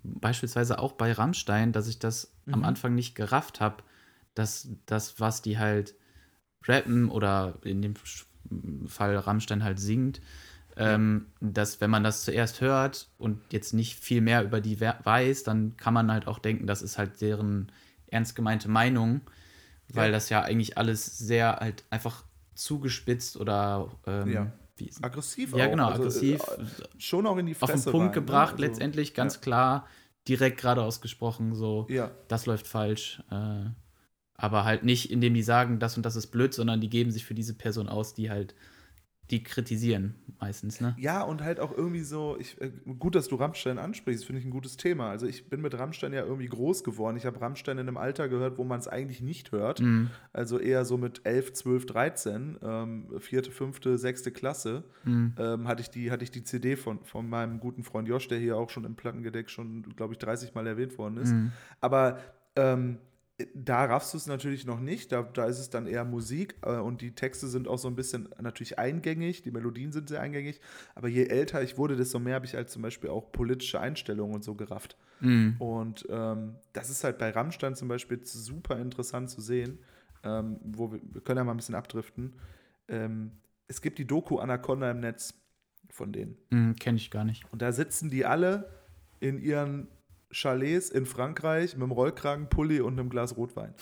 beispielsweise 0.03 0.79
auch 0.79 0.93
bei 0.93 1.13
Rammstein, 1.13 1.73
dass 1.73 1.89
ich 1.89 1.99
das 1.99 2.33
am 2.47 2.61
Mhm. 2.61 2.65
Anfang 2.65 2.95
nicht 2.95 3.15
gerafft 3.15 3.61
habe, 3.61 3.83
dass 4.35 4.69
das, 4.87 5.21
was 5.21 5.43
die 5.43 5.59
halt 5.59 5.95
rappen 6.65 7.09
oder 7.11 7.59
in 7.65 7.83
dem 7.83 7.95
Fall 8.87 9.17
Rammstein 9.17 9.65
halt 9.65 9.81
singt, 9.81 10.21
ähm, 10.77 11.27
dass 11.41 11.81
wenn 11.81 11.91
man 11.91 12.05
das 12.05 12.25
zuerst 12.25 12.61
hört 12.61 13.09
und 13.19 13.41
jetzt 13.51 13.73
nicht 13.75 13.99
viel 13.99 14.21
mehr 14.21 14.43
über 14.45 14.61
die 14.61 14.81
weiß, 14.81 15.43
dann 15.45 15.77
kann 15.77 15.95
man 15.95 16.11
halt 16.11 16.27
auch 16.27 16.39
denken, 16.39 16.67
das 16.67 16.83
ist 16.83 16.99
halt 16.99 17.21
deren 17.21 17.71
ernst 18.07 18.35
gemeinte 18.35 18.69
Meinung, 18.69 19.21
weil 19.89 20.07
Ja. 20.07 20.13
das 20.13 20.29
ja 20.29 20.43
eigentlich 20.43 20.79
alles 20.79 21.19
sehr 21.19 21.57
halt 21.57 21.85
einfach 21.91 22.25
zugespitzt 22.55 23.37
oder 23.37 23.89
ähm, 24.07 24.33
Ja. 24.33 24.53
Aggressiv 25.01 25.55
ja, 25.55 25.69
genau, 25.69 25.91
also, 25.91 26.03
aggressiv, 26.03 26.41
äh, 26.41 26.65
schon 26.99 27.25
auch 27.27 27.37
in 27.37 27.47
die 27.47 27.55
auf 27.55 27.71
Fresse 27.71 27.85
den 27.85 27.93
Punkt 27.93 28.07
rein, 28.07 28.09
ne? 28.09 28.13
gebracht, 28.15 28.53
Also, 28.55 28.65
letztendlich 28.65 29.15
ganz 29.15 29.35
ja. 29.37 29.41
klar, 29.41 29.87
direkt 30.27 30.61
geradeaus 30.61 31.01
gesprochen, 31.01 31.55
so, 31.55 31.87
das 32.27 32.47
läuft 32.47 32.67
falsch. 32.67 33.23
Äh, 33.31 33.67
aber 34.35 34.65
halt 34.65 34.83
nicht, 34.83 35.13
indem 35.13 35.35
die 35.35 35.43
sagen, 35.43 35.79
das 35.79 35.97
und 35.97 36.05
das 36.05 36.17
ist 36.17 36.29
blöd, 36.29 36.53
sondern 36.53 36.81
die 36.81 36.91
geben 36.91 37.13
sich 37.13 37.25
für 37.25 37.35
diese 37.35 37.55
Person 37.55 37.89
aus, 37.89 38.15
die 38.15 38.29
halt, 38.31 38.55
die 39.33 39.43
kritisieren 39.43 40.15
meistens, 40.41 40.81
ne? 40.81 40.95
Ja, 40.99 41.23
und 41.23 41.43
halt 41.43 41.59
auch 41.61 41.77
irgendwie 41.77 42.03
so, 42.03 42.37
ich, 42.39 42.61
äh, 42.61 42.71
gut, 42.99 43.15
dass 43.15 43.29
du 43.29 43.37
Rammstein 43.37 43.79
ansprichst, 43.79 44.25
finde 44.25 44.41
ich 44.41 44.45
ein 44.47 44.51
gutes 44.51 44.77
Thema. 44.77 45.09
Also 45.11 45.27
ich 45.27 45.49
bin 45.49 45.61
mit 45.61 45.77
Rammstein 45.79 46.13
ja 46.13 46.23
irgendwie 46.25 46.47
groß 46.47 46.85
geworden. 46.85 47.17
Ich 47.17 47.25
habe 47.27 47.41
Rammstein 47.41 47.79
in 47.79 47.89
einem 47.89 47.97
Alter 47.97 48.29
gehört, 48.29 48.59
wo 48.59 48.65
man 48.65 48.79
es 48.79 48.89
eigentlich 48.89 49.21
nicht 49.23 49.53
hört. 49.53 49.81
Mhm. 49.81 50.11
Also 50.33 50.59
eher 50.59 50.85
so 50.85 50.99
mit 50.99 51.23
11, 51.25 51.53
12, 51.55 51.87
13, 51.87 52.59
ähm, 52.63 53.07
vierte, 53.19 53.51
fünfte, 53.51 53.99
sechste 53.99 54.31
Klasse, 54.33 54.85
Mhm. 55.05 55.35
ähm, 55.39 55.69
hatte, 55.69 55.83
ich 55.83 55.91
die, 55.91 56.11
hatte 56.11 56.25
ich 56.25 56.31
die 56.31 56.45
CD 56.45 56.77
von, 56.77 57.03
von 57.05 57.29
meinem 57.29 57.59
guten 57.59 57.83
Freund 57.83 58.07
Josh, 58.09 58.29
der 58.29 58.39
hier 58.39 58.57
auch 58.57 58.71
schon 58.71 58.85
im 58.85 58.95
Plattengedeck 58.97 59.49
schon, 59.49 59.83
glaube 59.97 60.13
ich, 60.13 60.19
30 60.19 60.55
Mal 60.55 60.67
erwähnt 60.67 60.99
worden 60.99 61.17
ist. 61.17 61.33
Mhm. 61.33 61.53
Aber 61.81 62.19
ähm, 62.57 62.99
da 63.55 63.85
raffst 63.85 64.13
du 64.13 64.19
es 64.19 64.27
natürlich 64.27 64.67
noch 64.67 64.81
nicht. 64.81 65.13
Da, 65.13 65.23
da 65.23 65.47
ist 65.47 65.59
es 65.59 65.71
dann 65.71 65.87
eher 65.87 66.05
Musik 66.05 66.57
äh, 66.63 66.77
und 66.77 67.01
die 67.01 67.15
Texte 67.15 67.49
sind 67.49 67.69
auch 67.69 67.79
so 67.79 67.89
ein 67.89 67.97
bisschen 67.97 68.29
natürlich 68.41 68.79
eingängig, 68.79 69.43
die 69.43 69.51
Melodien 69.51 69.93
sind 69.93 70.09
sehr 70.09 70.21
eingängig. 70.21 70.61
Aber 70.95 71.09
je 71.09 71.25
älter 71.25 71.63
ich 71.63 71.79
wurde, 71.79 71.97
desto 71.97 72.19
mehr 72.19 72.35
habe 72.35 72.47
ich 72.47 72.55
halt 72.55 72.71
zum 72.71 72.83
Beispiel 72.83 73.11
auch 73.11 73.33
politische 73.33 73.81
Einstellungen 73.81 74.35
und 74.35 74.45
so 74.45 74.55
gerafft. 74.55 74.97
Mhm. 75.21 75.57
Und 75.59 76.07
ähm, 76.11 76.57
das 76.73 76.91
ist 76.91 77.05
halt 77.05 77.19
bei 77.19 77.31
Rammstein 77.31 77.75
zum 77.75 77.89
Beispiel 77.89 78.21
super 78.25 78.79
interessant 78.79 79.31
zu 79.31 79.41
sehen, 79.41 79.79
ähm, 80.25 80.59
wo 80.63 80.93
wir, 80.93 81.01
wir 81.03 81.21
können 81.21 81.39
ja 81.39 81.45
mal 81.45 81.53
ein 81.53 81.59
bisschen 81.59 81.75
abdriften. 81.75 82.35
Ähm, 82.89 83.33
es 83.67 83.81
gibt 83.81 83.99
die 83.99 84.07
Doku 84.07 84.39
Anaconda 84.39 84.91
im 84.91 85.01
Netz 85.01 85.35
von 85.91 86.13
denen. 86.13 86.37
Mhm. 86.51 86.77
Kenne 86.77 86.97
ich 86.97 87.11
gar 87.11 87.25
nicht. 87.25 87.45
Und 87.53 87.63
da 87.63 87.73
sitzen 87.73 88.11
die 88.11 88.25
alle 88.27 88.71
in 89.21 89.39
ihren 89.39 89.89
Chalets 90.33 90.91
in 90.91 91.07
Frankreich 91.07 91.75
mit 91.75 91.83
einem 91.83 91.93
Rollkragenpulli 91.93 92.81
und 92.81 92.99
einem 92.99 93.11
Glas 93.11 93.37
Rotwein. 93.37 93.75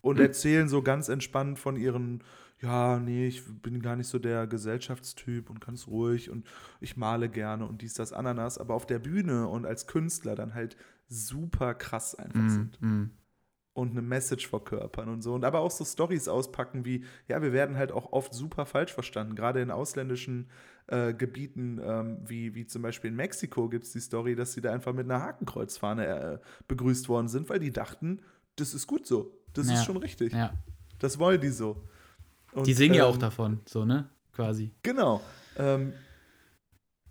Und 0.00 0.18
erzählen 0.20 0.68
so 0.68 0.82
ganz 0.82 1.08
entspannt 1.08 1.58
von 1.58 1.76
ihren, 1.76 2.22
ja, 2.60 2.98
nee, 2.98 3.26
ich 3.26 3.42
bin 3.62 3.80
gar 3.80 3.96
nicht 3.96 4.08
so 4.08 4.18
der 4.18 4.46
Gesellschaftstyp 4.46 5.48
und 5.48 5.60
ganz 5.64 5.86
ruhig 5.86 6.30
und 6.30 6.46
ich 6.80 6.96
male 6.96 7.28
gerne 7.30 7.66
und 7.66 7.80
dies, 7.80 7.94
das, 7.94 8.12
Ananas, 8.12 8.58
aber 8.58 8.74
auf 8.74 8.86
der 8.86 8.98
Bühne 8.98 9.48
und 9.48 9.64
als 9.64 9.86
Künstler 9.86 10.34
dann 10.34 10.54
halt 10.54 10.76
super 11.08 11.74
krass 11.74 12.14
einfach 12.14 12.40
Mhm. 12.42 12.50
sind 12.50 12.82
Mhm. 12.82 13.10
und 13.72 13.90
eine 13.92 14.02
Message 14.02 14.46
verkörpern 14.46 15.08
und 15.08 15.22
so. 15.22 15.34
Und 15.34 15.44
aber 15.44 15.60
auch 15.60 15.70
so 15.70 15.84
Stories 15.84 16.28
auspacken 16.28 16.84
wie, 16.84 17.04
ja, 17.28 17.40
wir 17.42 17.52
werden 17.52 17.76
halt 17.76 17.90
auch 17.92 18.12
oft 18.12 18.34
super 18.34 18.66
falsch 18.66 18.92
verstanden. 18.92 19.34
Gerade 19.34 19.60
in 19.60 19.70
ausländischen 19.70 20.50
äh, 20.88 21.14
Gebieten, 21.14 21.80
ähm, 21.82 22.18
wie, 22.26 22.54
wie 22.54 22.66
zum 22.66 22.82
Beispiel 22.82 23.10
in 23.10 23.16
Mexiko 23.16 23.68
gibt 23.68 23.84
es 23.84 23.92
die 23.92 24.00
Story, 24.00 24.34
dass 24.36 24.52
sie 24.52 24.60
da 24.60 24.72
einfach 24.72 24.92
mit 24.92 25.04
einer 25.10 25.20
Hakenkreuzfahne 25.22 26.06
äh, 26.06 26.38
begrüßt 26.68 27.08
worden 27.08 27.28
sind, 27.28 27.48
weil 27.48 27.58
die 27.60 27.70
dachten, 27.72 28.20
das 28.56 28.74
ist 28.74 28.86
gut 28.86 29.06
so. 29.06 29.32
Das 29.54 29.68
Ja. 29.68 29.74
ist 29.74 29.84
schon 29.84 29.96
richtig. 29.96 30.32
Ja. 30.32 30.52
Das 30.98 31.18
wollen 31.18 31.40
die 31.40 31.48
so. 31.50 31.82
Und, 32.52 32.66
Die 32.66 32.74
singen 32.74 32.94
ja 32.94 33.06
auch 33.06 33.14
ähm, 33.14 33.20
davon, 33.20 33.60
so, 33.66 33.84
ne? 33.84 34.08
Quasi. 34.32 34.72
Genau. 34.82 35.20
Ähm, 35.56 35.92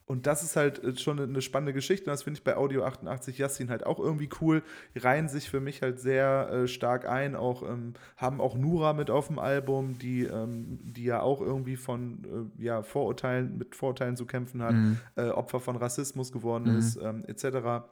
und 0.05 0.27
das 0.27 0.43
ist 0.43 0.55
halt 0.55 0.83
äh, 0.83 0.95
schon 0.98 1.19
eine 1.19 1.41
spannende 1.41 1.72
Geschichte. 1.74 2.05
Und 2.05 2.12
das 2.13 2.24
finde 2.24 2.38
ich 2.38 2.43
bei 2.43 2.57
Audio 2.57 2.83
88 2.83 3.38
Yassin 3.38 3.69
halt 3.69 3.86
auch 3.86 4.00
irgendwie 4.00 4.29
cool. 4.41 4.62
Die 4.93 5.00
reihen 5.00 5.29
sich 5.29 5.50
für 5.50 5.62
mich 5.62 5.81
halt 5.81 6.00
sehr 6.00 6.50
äh, 6.51 6.67
stark 6.67 7.07
ein. 7.07 7.36
Auch 7.36 7.63
ähm, 7.63 7.93
haben 8.17 8.41
auch 8.41 8.55
Nura 8.55 8.93
mit 8.93 9.10
auf 9.10 9.27
dem 9.27 9.39
Album, 9.39 9.98
die, 9.98 10.24
ähm, 10.24 10.79
die 10.83 11.05
ja 11.05 11.22
auch 11.22 11.39
irgendwie 11.41 11.77
von 11.77 12.51
äh, 12.60 12.63
ja, 12.63 12.83
Vorurteilen, 12.83 13.57
mit 13.57 13.75
Vorurteilen 13.75 14.17
zu 14.17 14.25
kämpfen 14.25 14.62
hat, 14.62 14.74
Mhm. 14.75 15.00
äh, 15.15 15.29
Opfer 15.29 15.60
von 15.62 15.75
Rassismus 15.77 16.31
geworden 16.31 16.72
Mhm. 16.72 16.79
ist, 16.79 16.95
ähm, 16.98 17.24
etc. 17.27 17.86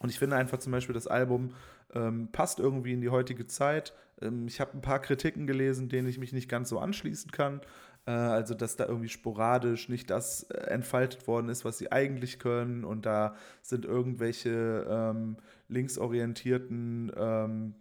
Und 0.00 0.10
ich 0.10 0.18
finde 0.18 0.36
einfach 0.36 0.58
zum 0.58 0.72
Beispiel, 0.72 0.94
das 0.94 1.06
Album 1.06 1.50
ähm, 1.96 2.28
passt 2.30 2.58
irgendwie 2.58 2.92
in 2.92 3.00
die 3.00 3.08
heutige 3.08 3.46
Zeit. 3.46 3.94
Ähm, 4.20 4.46
ich 4.46 4.60
habe 4.60 4.74
ein 4.74 4.82
paar 4.82 5.00
Kritiken 5.00 5.46
gelesen, 5.46 5.88
denen 5.88 6.08
ich 6.08 6.18
mich 6.18 6.32
nicht 6.32 6.48
ganz 6.48 6.68
so 6.68 6.78
anschließen 6.78 7.30
kann. 7.30 7.60
Äh, 8.06 8.10
also, 8.10 8.54
dass 8.54 8.76
da 8.76 8.86
irgendwie 8.86 9.08
sporadisch 9.08 9.88
nicht 9.88 10.10
das 10.10 10.44
äh, 10.44 10.58
entfaltet 10.68 11.26
worden 11.26 11.48
ist, 11.48 11.64
was 11.64 11.78
sie 11.78 11.90
eigentlich 11.90 12.38
können. 12.38 12.84
Und 12.84 13.06
da 13.06 13.34
sind 13.62 13.84
irgendwelche 13.84 14.86
ähm, 14.88 15.36
linksorientierten, 15.68 17.12
ähm, 17.16 17.74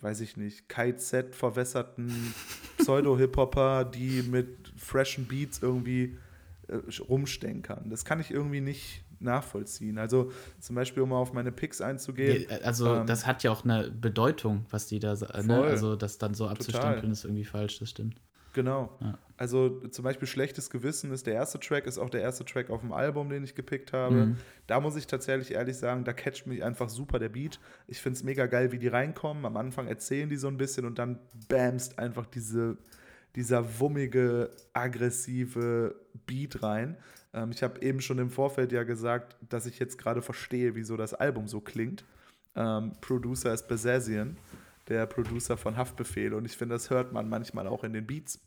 weiß 0.00 0.20
ich 0.20 0.36
nicht, 0.36 0.68
KZ 0.68 1.34
verwässerten 1.34 2.34
Pseudo-Hip-Hopper, 2.78 3.84
die 3.84 4.22
mit 4.22 4.72
freshen 4.76 5.26
Beats 5.26 5.62
irgendwie 5.62 6.18
äh, 6.68 6.78
rumstänkern. 7.00 7.88
Das 7.88 8.04
kann 8.04 8.20
ich 8.20 8.30
irgendwie 8.30 8.60
nicht 8.60 9.04
nachvollziehen. 9.20 9.98
Also 9.98 10.32
zum 10.58 10.76
Beispiel, 10.76 11.02
um 11.02 11.10
mal 11.10 11.18
auf 11.18 11.32
meine 11.32 11.52
Picks 11.52 11.80
einzugehen. 11.80 12.46
Also, 12.62 12.94
ähm, 12.94 13.06
das 13.06 13.26
hat 13.26 13.42
ja 13.42 13.50
auch 13.50 13.64
eine 13.64 13.90
Bedeutung, 13.90 14.66
was 14.70 14.86
die 14.86 14.98
da 14.98 15.16
sagen. 15.16 15.46
Ne? 15.46 15.62
Also, 15.62 15.96
das 15.96 16.18
dann 16.18 16.34
so 16.34 16.48
abzustempeln, 16.48 17.12
ist 17.12 17.24
irgendwie 17.24 17.44
falsch, 17.44 17.78
das 17.78 17.90
stimmt. 17.90 18.16
Genau. 18.52 18.96
Ja. 19.00 19.18
Also 19.36 19.80
zum 19.88 20.04
Beispiel 20.04 20.26
Schlechtes 20.26 20.70
Gewissen 20.70 21.12
ist 21.12 21.26
der 21.26 21.34
erste 21.34 21.58
Track, 21.60 21.86
ist 21.86 21.98
auch 21.98 22.10
der 22.10 22.20
erste 22.20 22.44
Track 22.44 22.68
auf 22.70 22.80
dem 22.80 22.92
Album, 22.92 23.30
den 23.30 23.44
ich 23.44 23.54
gepickt 23.54 23.92
habe. 23.92 24.14
Mhm. 24.14 24.36
Da 24.66 24.80
muss 24.80 24.96
ich 24.96 25.06
tatsächlich 25.06 25.52
ehrlich 25.52 25.76
sagen, 25.76 26.04
da 26.04 26.12
catcht 26.12 26.46
mich 26.46 26.62
einfach 26.64 26.88
super 26.88 27.18
der 27.18 27.28
Beat. 27.28 27.60
Ich 27.86 28.00
finde 28.00 28.16
es 28.16 28.24
mega 28.24 28.46
geil, 28.46 28.72
wie 28.72 28.78
die 28.78 28.88
reinkommen. 28.88 29.46
Am 29.46 29.56
Anfang 29.56 29.86
erzählen 29.86 30.28
die 30.28 30.36
so 30.36 30.48
ein 30.48 30.56
bisschen 30.56 30.84
und 30.84 30.98
dann 30.98 31.18
bamst 31.48 31.98
einfach 31.98 32.26
diese, 32.26 32.76
dieser 33.36 33.78
wummige, 33.78 34.50
aggressive 34.72 35.94
Beat 36.26 36.62
rein. 36.62 36.96
Ähm, 37.32 37.50
ich 37.50 37.62
habe 37.62 37.80
eben 37.82 38.00
schon 38.00 38.18
im 38.18 38.30
Vorfeld 38.30 38.72
ja 38.72 38.82
gesagt, 38.82 39.36
dass 39.48 39.66
ich 39.66 39.78
jetzt 39.78 39.98
gerade 39.98 40.22
verstehe, 40.22 40.74
wieso 40.74 40.96
das 40.96 41.14
Album 41.14 41.48
so 41.48 41.60
klingt. 41.60 42.04
Ähm, 42.54 42.92
Producer 43.00 43.52
ist 43.52 43.68
Besazian, 43.68 44.36
der 44.88 45.06
Producer 45.06 45.56
von 45.56 45.76
Haftbefehl 45.76 46.34
und 46.34 46.44
ich 46.44 46.56
finde, 46.56 46.74
das 46.74 46.90
hört 46.90 47.12
man 47.12 47.28
manchmal 47.28 47.66
auch 47.66 47.84
in 47.84 47.92
den 47.92 48.06
Beats. 48.06 48.40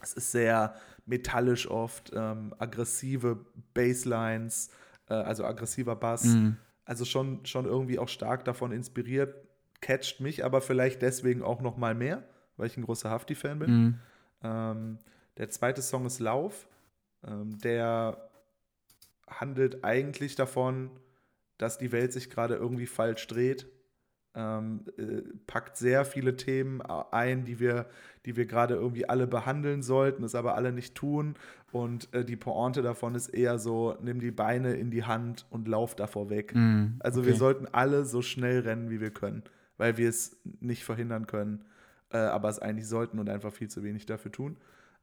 Es 0.00 0.12
ist 0.12 0.30
sehr 0.30 0.76
metallisch 1.06 1.68
oft, 1.68 2.12
ähm, 2.14 2.54
aggressive 2.58 3.44
Basslines, 3.74 4.70
äh, 5.08 5.14
also 5.14 5.44
aggressiver 5.44 5.96
Bass. 5.96 6.24
Mhm. 6.24 6.56
Also 6.84 7.04
schon, 7.04 7.44
schon 7.44 7.66
irgendwie 7.66 7.98
auch 7.98 8.08
stark 8.08 8.44
davon 8.44 8.72
inspiriert, 8.72 9.34
catcht 9.80 10.20
mich 10.20 10.44
aber 10.44 10.60
vielleicht 10.60 11.02
deswegen 11.02 11.42
auch 11.42 11.60
noch 11.60 11.76
mal 11.76 11.94
mehr, 11.94 12.22
weil 12.56 12.66
ich 12.66 12.76
ein 12.76 12.84
großer 12.84 13.10
Hafti-Fan 13.10 13.58
bin. 13.58 13.70
Mhm. 13.70 13.94
Ähm, 14.42 14.98
der 15.36 15.50
zweite 15.50 15.82
Song 15.82 16.06
ist 16.06 16.20
Lauf. 16.20 16.68
Ähm, 17.26 17.58
der 17.58 18.30
handelt 19.28 19.84
eigentlich 19.84 20.34
davon, 20.34 20.90
dass 21.58 21.78
die 21.78 21.92
Welt 21.92 22.12
sich 22.12 22.30
gerade 22.30 22.54
irgendwie 22.54 22.86
falsch 22.86 23.26
dreht. 23.26 23.68
Ähm, 24.34 24.84
äh, 24.96 25.22
packt 25.46 25.76
sehr 25.76 26.04
viele 26.04 26.36
Themen 26.36 26.80
ein, 26.82 27.44
die 27.44 27.58
wir, 27.58 27.86
die 28.26 28.36
wir 28.36 28.46
gerade 28.46 28.74
irgendwie 28.74 29.08
alle 29.08 29.26
behandeln 29.26 29.82
sollten, 29.82 30.22
es 30.22 30.34
aber 30.34 30.54
alle 30.54 30.70
nicht 30.70 30.94
tun. 30.94 31.34
Und 31.72 32.12
äh, 32.14 32.24
die 32.24 32.36
Pointe 32.36 32.82
davon 32.82 33.14
ist 33.14 33.28
eher 33.28 33.58
so: 33.58 33.96
nimm 34.00 34.20
die 34.20 34.30
Beine 34.30 34.74
in 34.74 34.90
die 34.90 35.04
Hand 35.04 35.46
und 35.50 35.66
lauf 35.66 35.96
davor 35.96 36.30
weg. 36.30 36.54
Mhm. 36.54 36.96
Also 37.00 37.20
Okay. 37.20 37.30
wir 37.30 37.36
sollten 37.36 37.66
alle 37.72 38.04
so 38.04 38.22
schnell 38.22 38.60
rennen, 38.60 38.90
wie 38.90 39.00
wir 39.00 39.10
können, 39.10 39.42
weil 39.76 39.96
wir 39.96 40.08
es 40.08 40.36
nicht 40.60 40.84
verhindern 40.84 41.26
können, 41.26 41.64
äh, 42.10 42.18
aber 42.18 42.48
es 42.48 42.58
eigentlich 42.60 42.86
sollten 42.86 43.18
und 43.18 43.28
einfach 43.28 43.52
viel 43.52 43.68
zu 43.68 43.82
wenig 43.82 44.06
dafür 44.06 44.30
tun. 44.30 44.56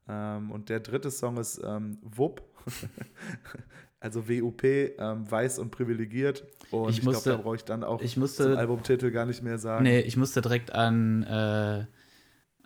Ähm, 0.07 0.51
und 0.51 0.69
der 0.69 0.79
dritte 0.79 1.09
Song 1.11 1.37
ist 1.37 1.61
ähm, 1.63 1.97
WUP, 2.01 2.41
also 3.99 4.27
WUP, 4.29 4.63
ähm, 4.63 5.29
weiß 5.29 5.59
und 5.59 5.71
privilegiert. 5.71 6.45
Und 6.71 6.91
Ich 6.91 6.97
ich, 6.99 7.03
glaube, 7.03 7.29
da 7.29 7.37
brauche 7.37 7.55
ich 7.55 7.63
dann 7.63 7.83
auch 7.83 8.01
Ich 8.01 8.13
zum 8.13 8.21
musste, 8.21 8.57
Albumtitel 8.57 9.11
gar 9.11 9.25
nicht 9.25 9.41
mehr 9.43 9.57
sagen. 9.57 9.83
nee, 9.83 9.99
ich 10.01 10.17
musste 10.17 10.41
direkt 10.41 10.71
an, 10.73 11.23
äh, 11.23 11.85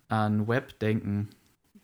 an 0.09 0.47
Web 0.47 0.79
denken 0.79 1.29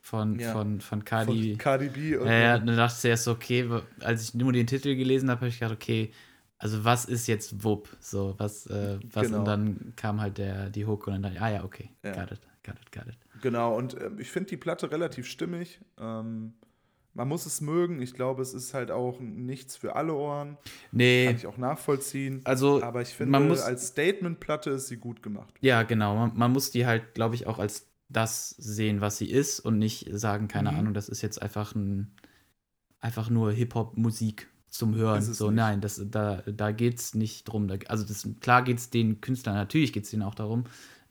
von, 0.02 0.40
Ja. 0.40 0.52
von, 0.52 0.82
von 0.82 1.00
Von 1.00 1.06
Cardi. 1.06 1.58
Cardi 1.58 1.90
B. 1.90 2.18
Und 2.18 2.28
Ja, 2.28 2.34
ja, 2.34 2.58
dann 2.60 2.76
dachte 2.76 2.96
ich 2.98 3.06
erst 3.10 3.24
so, 3.26 3.32
okay, 3.32 3.70
als 4.02 4.24
ich 4.24 4.34
nur 4.34 4.52
den 4.54 4.68
Titel 4.68 4.96
gelesen 4.96 5.30
habe, 5.30 5.42
habe 5.42 5.50
ich 5.50 5.60
gedacht, 5.60 5.76
okay, 5.76 6.12
also 6.58 6.84
was 6.84 7.06
ist 7.06 7.28
jetzt 7.28 7.64
Wupp? 7.64 7.90
So, 8.00 8.36
was, 8.38 8.68
äh, 8.68 9.00
was 9.14 9.28
Genau. 9.28 9.40
und 9.40 9.46
dann 9.46 9.94
kam 9.96 10.22
halt 10.22 10.38
der, 10.38 10.70
die 10.70 10.86
Hook 10.86 11.08
und 11.08 11.14
dann 11.14 11.22
dachte 11.24 11.36
ich, 11.36 11.42
ah 11.42 11.50
ja, 11.52 11.64
okay, 11.64 11.90
Ja. 12.04 12.14
got 12.14 12.32
it, 12.32 12.40
got 12.64 12.76
it, 12.76 12.92
got 12.92 13.08
it. 13.08 13.18
Genau, 13.42 13.76
und 13.78 14.00
ähm, 14.02 14.20
ich 14.20 14.32
finde 14.32 14.50
die 14.50 14.58
Platte 14.58 14.92
relativ 14.92 15.28
stimmig. 15.28 15.80
Ähm, 16.00 16.54
man 17.14 17.28
muss 17.30 17.46
es 17.46 17.62
mögen. 17.62 18.02
Ich 18.02 18.14
glaube, 18.14 18.42
es 18.42 18.54
ist 18.54 18.74
halt 18.74 18.92
auch 18.92 19.20
nichts 19.22 19.78
für 19.78 19.96
alle 19.96 20.14
Ohren. 20.14 20.56
Kann 20.56 20.64
Nee, 20.92 21.32
ich 21.32 21.48
auch 21.48 21.58
nachvollziehen. 21.58 22.42
also 22.44 22.82
Aber 22.84 23.02
ich 23.02 23.10
finde, 23.10 23.32
man 23.32 23.48
muss- 23.48 23.62
als 23.62 23.88
Statement-Platte 23.88 24.72
ist 24.72 24.88
sie 24.88 24.98
gut 24.98 25.24
gemacht. 25.24 25.54
Ja, 25.62 25.84
genau. 25.84 26.16
Man, 26.16 26.32
man 26.38 26.52
muss 26.52 26.72
die 26.72 26.86
halt, 26.86 27.14
glaube 27.14 27.36
ich, 27.36 27.48
auch 27.48 27.58
als 27.60 27.88
das 28.10 28.50
sehen, 28.52 29.02
was 29.02 29.18
sie 29.18 29.30
ist 29.30 29.60
und 29.62 29.80
nicht 29.80 30.08
sagen, 30.12 30.48
keine 30.48 30.72
Mhm. 30.72 30.78
Ahnung, 30.80 30.94
das 30.94 31.10
ist 31.10 31.22
jetzt 31.22 31.42
einfach 31.42 31.74
ein 31.76 32.12
einfach 33.00 33.30
nur 33.30 33.52
Hip-Hop-Musik 33.52 34.48
zum 34.68 34.96
Hören. 34.96 35.22
So, 35.22 35.48
nicht. 35.52 35.56
nein, 35.58 35.80
das, 35.82 36.02
da, 36.10 36.42
da 36.42 36.72
geht 36.72 37.00
es 37.00 37.14
nicht 37.16 37.46
drum. 37.46 37.68
Da, 37.68 37.78
also 37.88 38.04
das, 38.06 38.28
klar 38.42 38.64
geht 38.64 38.78
es 38.80 38.90
den 38.90 39.22
Künstlern, 39.22 39.56
natürlich 39.56 39.94
geht 39.94 40.04
es 40.06 40.10
denen 40.12 40.24
auch 40.24 40.36
darum. 40.36 40.66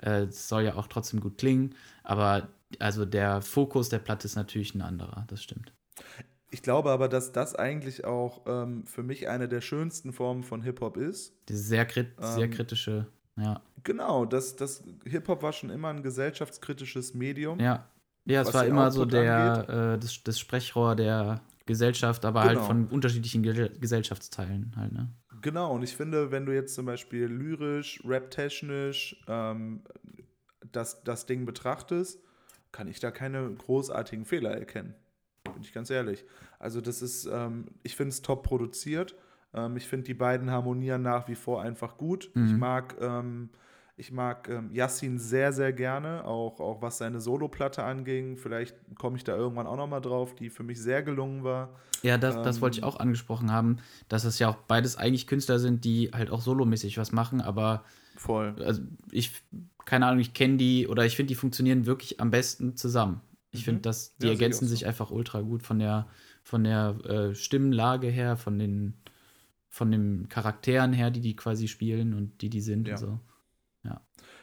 Äh, 0.04 0.24
Es 0.24 0.48
soll 0.48 0.62
ja 0.64 0.74
auch 0.76 0.86
trotzdem 0.86 1.20
gut 1.20 1.38
klingen, 1.38 1.74
aber 2.02 2.48
also 2.78 3.04
der 3.04 3.40
Fokus 3.42 3.88
der 3.88 3.98
Platte 4.00 4.26
ist 4.26 4.36
natürlich 4.36 4.74
ein 4.74 4.82
anderer, 4.82 5.24
das 5.28 5.42
stimmt. 5.42 5.72
Ich 6.50 6.62
glaube 6.62 6.90
aber, 6.90 7.08
dass 7.08 7.32
das 7.32 7.54
eigentlich 7.56 8.04
auch 8.04 8.42
ähm, 8.46 8.86
für 8.86 9.02
mich 9.02 9.28
eine 9.28 9.48
der 9.48 9.60
schönsten 9.60 10.12
Formen 10.12 10.44
von 10.44 10.62
Hip-Hop 10.62 10.96
ist. 10.96 11.34
Diese 11.48 11.62
sehr, 11.62 11.84
krit 11.84 12.12
sehr 12.20 12.44
Ähm, 12.44 12.50
kritische, 12.52 13.06
ja. 13.36 13.60
Genau, 13.82 14.24
das, 14.24 14.54
das 14.54 14.84
Hip-Hop 15.04 15.42
war 15.42 15.52
schon 15.52 15.70
immer 15.70 15.88
ein 15.88 16.02
gesellschaftskritisches 16.02 17.14
Medium. 17.14 17.58
Ja, 17.58 17.88
ja 18.24 18.42
es 18.42 18.54
war 18.54 18.66
immer 18.66 18.92
so 18.92 19.04
der, 19.04 19.94
äh, 19.94 19.98
das, 19.98 20.22
das 20.22 20.38
Sprechrohr 20.38 20.94
der 20.94 21.40
Gesellschaft, 21.66 22.24
aber 22.24 22.42
halt 22.42 22.54
Genau. 22.54 22.66
von 22.66 22.86
unterschiedlichen 22.86 23.42
Ge 23.42 23.70
Gesellschaftsteilen 23.80 24.72
halt, 24.76 24.92
ne? 24.92 25.08
Genau, 25.44 25.74
und 25.74 25.82
ich 25.82 25.94
finde, 25.94 26.30
wenn 26.30 26.46
du 26.46 26.54
jetzt 26.54 26.74
zum 26.74 26.86
Beispiel 26.86 27.26
lyrisch, 27.26 28.02
rap-technisch 28.02 29.22
ähm, 29.28 29.82
das, 30.72 31.04
das 31.04 31.26
Ding 31.26 31.44
betrachtest, 31.44 32.18
kann 32.72 32.88
ich 32.88 32.98
da 32.98 33.10
keine 33.10 33.52
großartigen 33.52 34.24
Fehler 34.24 34.52
erkennen. 34.52 34.94
Bin 35.52 35.60
ich 35.60 35.74
ganz 35.74 35.90
ehrlich. 35.90 36.24
Also, 36.58 36.80
das 36.80 37.02
ist, 37.02 37.26
ähm, 37.26 37.66
ich 37.82 37.94
finde 37.94 38.08
es 38.12 38.22
top 38.22 38.42
produziert. 38.42 39.16
Ähm, 39.52 39.76
ich 39.76 39.86
finde, 39.86 40.04
die 40.04 40.14
beiden 40.14 40.50
harmonieren 40.50 41.02
nach 41.02 41.28
wie 41.28 41.34
vor 41.34 41.60
einfach 41.60 41.98
gut. 41.98 42.30
Ich 42.34 42.52
Mhm. 42.52 42.58
mag, 42.58 42.96
ähm, 43.02 43.50
ich 43.96 44.10
mag 44.12 44.48
ähm, 44.48 44.70
Yassin 44.72 45.18
sehr, 45.18 45.52
sehr 45.52 45.72
gerne, 45.72 46.24
auch, 46.24 46.60
auch 46.60 46.82
was 46.82 46.98
seine 46.98 47.20
Soloplatte 47.20 47.82
anging. 47.84 48.36
Vielleicht 48.36 48.76
komme 48.98 49.16
ich 49.16 49.24
da 49.24 49.36
irgendwann 49.36 49.66
auch 49.66 49.76
nochmal 49.76 50.00
drauf, 50.00 50.34
die 50.34 50.50
für 50.50 50.62
mich 50.64 50.80
sehr 50.80 51.02
gelungen 51.02 51.44
war. 51.44 51.78
Ja, 52.02 52.18
das, 52.18 52.40
das 52.42 52.60
wollte 52.60 52.78
ich 52.78 52.82
Ähm, 52.82 52.84
auch 52.84 52.96
angesprochen 52.96 53.50
haben, 53.50 53.78
dass 54.08 54.24
es 54.24 54.38
ja 54.38 54.48
auch 54.48 54.56
beides 54.56 54.96
eigentlich 54.96 55.26
Künstler 55.26 55.58
sind, 55.58 55.84
die 55.84 56.10
halt 56.12 56.30
auch 56.30 56.42
solomäßig 56.42 56.98
was 56.98 57.12
machen, 57.12 57.40
aber 57.40 57.84
Voll. 58.16 58.56
also 58.58 58.82
ich, 59.10 59.32
keine 59.84 60.06
Ahnung, 60.06 60.20
ich 60.20 60.34
kenne 60.34 60.56
die 60.56 60.86
oder 60.88 61.04
ich 61.06 61.16
finde, 61.16 61.28
die 61.28 61.34
funktionieren 61.34 61.86
wirklich 61.86 62.20
am 62.20 62.30
besten 62.30 62.76
zusammen. 62.76 63.20
Ich 63.50 63.60
Mhm. 63.60 63.64
finde, 63.64 63.82
dass 63.82 64.16
die 64.18 64.28
Ja, 64.28 64.32
ergänzen 64.32 64.66
auch 64.66 64.68
so. 64.68 64.74
sich 64.74 64.86
einfach 64.86 65.10
ultra 65.10 65.40
gut 65.42 65.62
von 65.62 65.78
der, 65.78 66.08
von 66.42 66.64
der 66.64 66.98
äh, 67.04 67.34
Stimmlage 67.34 68.08
her, 68.08 68.36
von 68.36 68.58
den, 68.58 68.94
von 69.68 69.90
den 69.90 70.28
Charakteren 70.28 70.92
her, 70.92 71.10
die 71.10 71.20
die 71.20 71.36
quasi 71.36 71.68
spielen 71.68 72.14
und 72.14 72.42
die 72.42 72.50
die 72.50 72.60
sind 72.60 72.88
Ja. 72.88 72.94
und 72.94 72.98
so. 72.98 73.20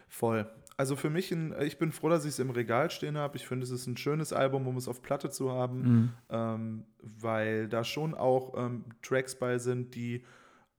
Voll. 0.07 0.45
Also 0.77 0.95
für 0.95 1.09
mich, 1.09 1.31
ein, 1.31 1.53
ich 1.61 1.77
bin 1.77 1.91
froh, 1.91 2.09
dass 2.09 2.25
ich 2.25 2.31
es 2.31 2.39
im 2.39 2.49
Regal 2.49 2.89
stehen 2.91 3.17
habe. 3.17 3.37
Ich 3.37 3.47
finde, 3.47 3.63
es 3.63 3.69
ist 3.71 3.87
ein 3.87 3.97
schönes 3.97 4.33
Album, 4.33 4.67
um 4.67 4.75
es 4.77 4.87
auf 4.87 5.01
Platte 5.01 5.29
zu 5.29 5.51
haben, 5.51 5.81
Mhm. 5.81 6.13
ähm, 6.29 6.85
weil 7.01 7.67
da 7.69 7.83
schon 7.83 8.13
auch 8.13 8.53
ähm, 8.57 8.85
Tracks 9.01 9.35
bei 9.35 9.57
sind, 9.59 9.95
die, 9.95 10.25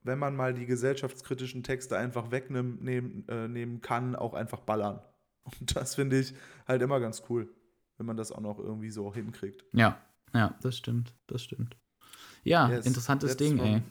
wenn 0.03 0.19
man 0.19 0.35
mal 0.37 0.53
die 0.55 0.67
gesellschaftskritischen 0.67 1.63
Texte 1.63 1.97
einfach 1.97 2.31
wegnehmen 2.31 2.83
nehmen, 2.83 3.25
äh, 3.29 3.49
nehmen 3.49 3.81
kann, 3.81 4.17
auch 4.17 4.35
einfach 4.35 4.61
ballern. 4.61 5.01
Und 5.45 5.77
das 5.77 5.95
finde 5.95 6.19
ich 6.19 6.35
halt 6.69 6.83
immer 6.83 7.01
ganz 7.01 7.23
cool, 7.29 7.49
wenn 7.97 8.07
man 8.07 8.17
das 8.17 8.33
auch 8.33 8.41
noch 8.41 8.59
irgendwie 8.59 8.91
so 8.91 9.15
hinkriegt. 9.15 9.65
Ja, 9.73 9.99
ja, 10.35 10.55
das 10.63 10.77
stimmt, 10.77 11.15
das 11.27 11.43
stimmt. 11.43 11.77
Ja, 12.43 12.69
Yes, 12.69 12.87
interessantes 12.87 13.37
Ding, 13.37 13.59
ey. 13.61 13.83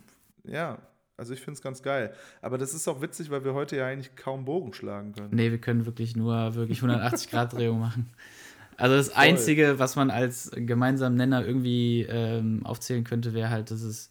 Ja, 0.43 0.77
also 1.21 1.35
ich 1.35 1.39
finde 1.39 1.53
es 1.53 1.61
ganz 1.61 1.83
geil. 1.83 2.15
Aber 2.41 2.57
das 2.57 2.73
ist 2.73 2.87
auch 2.87 2.99
witzig, 2.99 3.29
weil 3.29 3.45
wir 3.45 3.53
heute 3.53 3.77
ja 3.77 3.85
eigentlich 3.85 4.15
kaum 4.15 4.43
Bogen 4.43 4.73
schlagen 4.73 5.13
können. 5.13 5.29
Nee, 5.31 5.51
wir 5.51 5.59
können 5.59 5.85
wirklich 5.85 6.15
nur 6.15 6.55
wirklich 6.55 6.79
180-Grad-Drehung 6.79 7.79
machen. 7.79 8.09
Also 8.75 8.95
das 8.95 9.15
Einzige, 9.15 9.77
was 9.77 9.95
man 9.95 10.09
als 10.09 10.49
gemeinsamen 10.55 11.15
Nenner 11.15 11.45
irgendwie 11.45 12.07
ähm, 12.09 12.65
aufzählen 12.65 13.03
könnte, 13.03 13.35
wäre 13.35 13.51
halt, 13.51 13.69
dass 13.69 13.83
es 13.83 14.09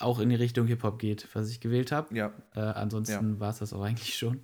auch 0.00 0.18
in 0.18 0.30
die 0.30 0.34
Richtung 0.34 0.66
Hip-Hop 0.66 0.98
geht, 0.98 1.28
was 1.32 1.48
ich 1.48 1.60
gewählt 1.60 1.92
habe. 1.92 2.12
Ja, 2.12 2.32
Äh, 2.56 2.60
ansonsten 2.60 3.38
war 3.38 3.50
es 3.50 3.60
das 3.60 3.72
auch 3.72 3.82
eigentlich 3.82 4.16
schon. 4.16 4.40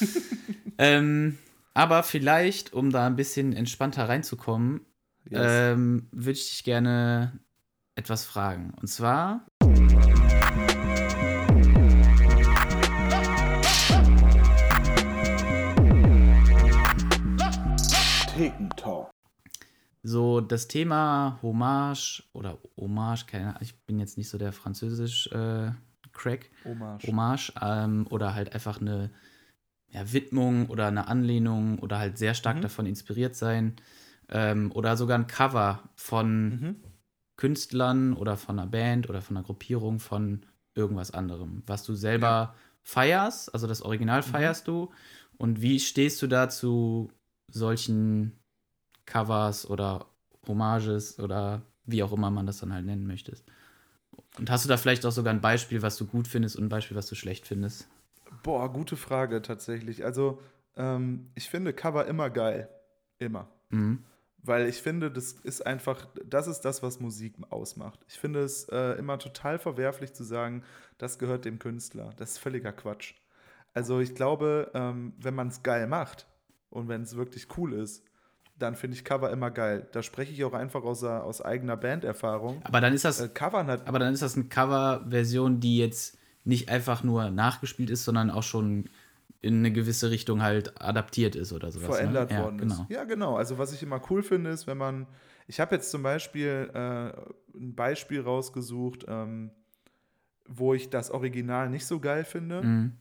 ähm, 0.76 1.38
aber 1.72 2.02
vielleicht, 2.02 2.74
um 2.74 2.90
da 2.90 3.06
ein 3.06 3.16
bisschen 3.16 3.54
entspannter 3.54 4.06
reinzukommen, 4.06 4.82
yes. 5.30 5.40
ähm, 5.42 6.08
würde 6.12 6.32
ich 6.32 6.50
dich 6.50 6.64
gerne 6.64 7.40
etwas 7.94 8.24
fragen. 8.24 8.72
Und 8.80 8.88
zwar, 8.88 9.46
Thekentalk. 18.42 19.08
So, 20.02 20.40
das 20.40 20.66
Thema 20.66 21.38
Hommage 21.42 22.24
oder 22.32 22.58
Hommage, 22.76 23.26
keine 23.28 23.50
Ahnung, 23.50 23.58
ich 23.60 23.76
bin 23.84 24.00
jetzt 24.00 24.18
nicht 24.18 24.28
so 24.28 24.36
der 24.36 24.52
Französisch-Crack, 24.52 26.50
Hommage. 26.64 27.06
Hommage 27.06 27.52
ähm, 27.62 28.08
oder 28.10 28.34
halt 28.34 28.52
einfach 28.52 28.80
eine 28.80 29.10
ja, 29.92 30.12
Widmung 30.12 30.66
oder 30.70 30.88
eine 30.88 31.06
Anlehnung 31.06 31.78
oder 31.78 32.00
halt 32.00 32.18
sehr 32.18 32.34
stark 32.34 32.56
Mhm. 32.56 32.62
davon 32.62 32.86
inspiriert 32.86 33.36
sein 33.36 33.76
ähm, 34.28 34.72
oder 34.72 34.96
sogar 34.96 35.16
ein 35.20 35.28
Cover 35.28 35.88
von 35.94 36.48
Mhm. 36.48 36.76
Künstlern 37.36 38.14
oder 38.14 38.36
von 38.36 38.58
einer 38.58 38.68
Band 38.68 39.08
oder 39.08 39.22
von 39.22 39.36
einer 39.36 39.46
Gruppierung 39.46 40.00
von 40.00 40.44
irgendwas 40.74 41.12
anderem, 41.12 41.62
was 41.66 41.84
du 41.84 41.94
selber 41.94 42.56
feierst, 42.82 43.54
also 43.54 43.68
das 43.68 43.82
Original 43.82 44.22
Mhm. 44.22 44.26
feierst 44.26 44.66
du 44.66 44.90
und 45.38 45.62
wie 45.62 45.78
stehst 45.78 46.20
du 46.22 46.26
da 46.26 46.48
zu 46.48 47.12
solchen 47.48 48.38
Covers 49.06 49.68
oder 49.68 50.06
Hommages 50.46 51.18
oder 51.18 51.62
wie 51.84 52.02
auch 52.02 52.12
immer 52.12 52.30
man 52.30 52.46
das 52.46 52.58
dann 52.58 52.72
halt 52.72 52.86
nennen 52.86 53.06
möchte. 53.06 53.36
Und 54.38 54.50
hast 54.50 54.64
du 54.64 54.68
da 54.68 54.76
vielleicht 54.76 55.04
auch 55.04 55.12
sogar 55.12 55.32
ein 55.32 55.40
Beispiel, 55.40 55.82
was 55.82 55.96
du 55.96 56.06
gut 56.06 56.26
findest 56.26 56.56
und 56.56 56.64
ein 56.64 56.68
Beispiel, 56.68 56.96
was 56.96 57.06
du 57.06 57.14
schlecht 57.14 57.46
findest? 57.46 57.88
Boah, 58.42 58.72
gute 58.72 58.96
Frage 58.96 59.42
tatsächlich. 59.42 60.04
Also, 60.04 60.40
ähm, 60.76 61.30
ich 61.34 61.48
finde 61.50 61.72
Cover 61.72 62.06
immer 62.06 62.30
geil. 62.30 62.68
Immer. 63.18 63.48
Mhm. 63.68 64.04
Weil 64.44 64.66
ich 64.66 64.82
finde, 64.82 65.10
das 65.10 65.32
ist 65.32 65.64
einfach, 65.64 66.06
das 66.24 66.48
ist 66.48 66.62
das, 66.62 66.82
was 66.82 66.98
Musik 66.98 67.34
ausmacht. 67.50 68.00
Ich 68.08 68.18
finde 68.18 68.40
es 68.40 68.64
äh, 68.70 68.98
immer 68.98 69.18
total 69.18 69.58
verwerflich 69.58 70.14
zu 70.14 70.24
sagen, 70.24 70.64
das 70.98 71.18
gehört 71.18 71.44
dem 71.44 71.58
Künstler. 71.58 72.10
Das 72.16 72.32
ist 72.32 72.38
völliger 72.38 72.72
Quatsch. 72.72 73.14
Also 73.74 74.00
ich 74.00 74.14
glaube, 74.14 74.70
ähm, 74.74 75.12
wenn 75.18 75.34
man 75.34 75.48
es 75.48 75.62
geil 75.62 75.86
macht 75.86 76.26
und 76.72 76.88
wenn 76.88 77.02
es 77.02 77.16
wirklich 77.16 77.46
cool 77.56 77.72
ist, 77.74 78.02
dann 78.58 78.74
finde 78.76 78.96
ich 78.96 79.04
Cover 79.04 79.30
immer 79.30 79.50
geil. 79.50 79.88
Da 79.92 80.02
spreche 80.02 80.32
ich 80.32 80.44
auch 80.44 80.52
einfach 80.52 80.82
aus, 80.84 81.02
aus 81.04 81.40
eigener 81.42 81.76
Banderfahrung. 81.76 82.60
Aber 82.64 82.80
dann 82.80 82.92
ist 82.92 83.04
das, 83.04 83.20
Äh, 83.20 83.28
Covern 83.28 83.66
hat, 83.68 83.86
aber 83.86 83.98
dann 83.98 84.12
ist 84.12 84.22
das 84.22 84.34
eine 84.36 84.44
Coverversion, 84.44 85.60
die 85.60 85.78
jetzt 85.78 86.18
nicht 86.44 86.68
einfach 86.68 87.02
nur 87.02 87.30
nachgespielt 87.30 87.90
ist, 87.90 88.04
sondern 88.04 88.30
auch 88.30 88.42
schon 88.42 88.84
in 89.40 89.58
eine 89.58 89.72
gewisse 89.72 90.10
Richtung 90.10 90.42
halt 90.42 90.80
adaptiert 90.80 91.34
ist 91.34 91.52
oder 91.52 91.70
sowas. 91.72 91.96
verändert 91.96 92.30
ne? 92.30 92.38
worden 92.38 92.58
ja, 92.58 92.62
genau. 92.64 92.74
ist. 92.82 92.90
Ja, 92.90 93.04
genau. 93.04 93.36
Also 93.36 93.58
was 93.58 93.72
ich 93.72 93.82
immer 93.82 94.00
cool 94.10 94.22
finde, 94.22 94.50
ist, 94.50 94.66
wenn 94.66 94.78
man, 94.78 95.06
ich 95.48 95.58
habe 95.58 95.74
jetzt 95.74 95.90
zum 95.90 96.02
Beispiel 96.02 96.70
äh, 96.72 96.78
ein 97.58 97.74
Beispiel 97.74 98.20
rausgesucht, 98.20 99.04
ähm, 99.08 99.50
wo 100.48 100.74
ich 100.74 100.90
das 100.90 101.10
Original 101.10 101.68
nicht 101.70 101.86
so 101.86 101.98
geil 101.98 102.24
finde, 102.24 102.62
Mhm. 102.62 102.92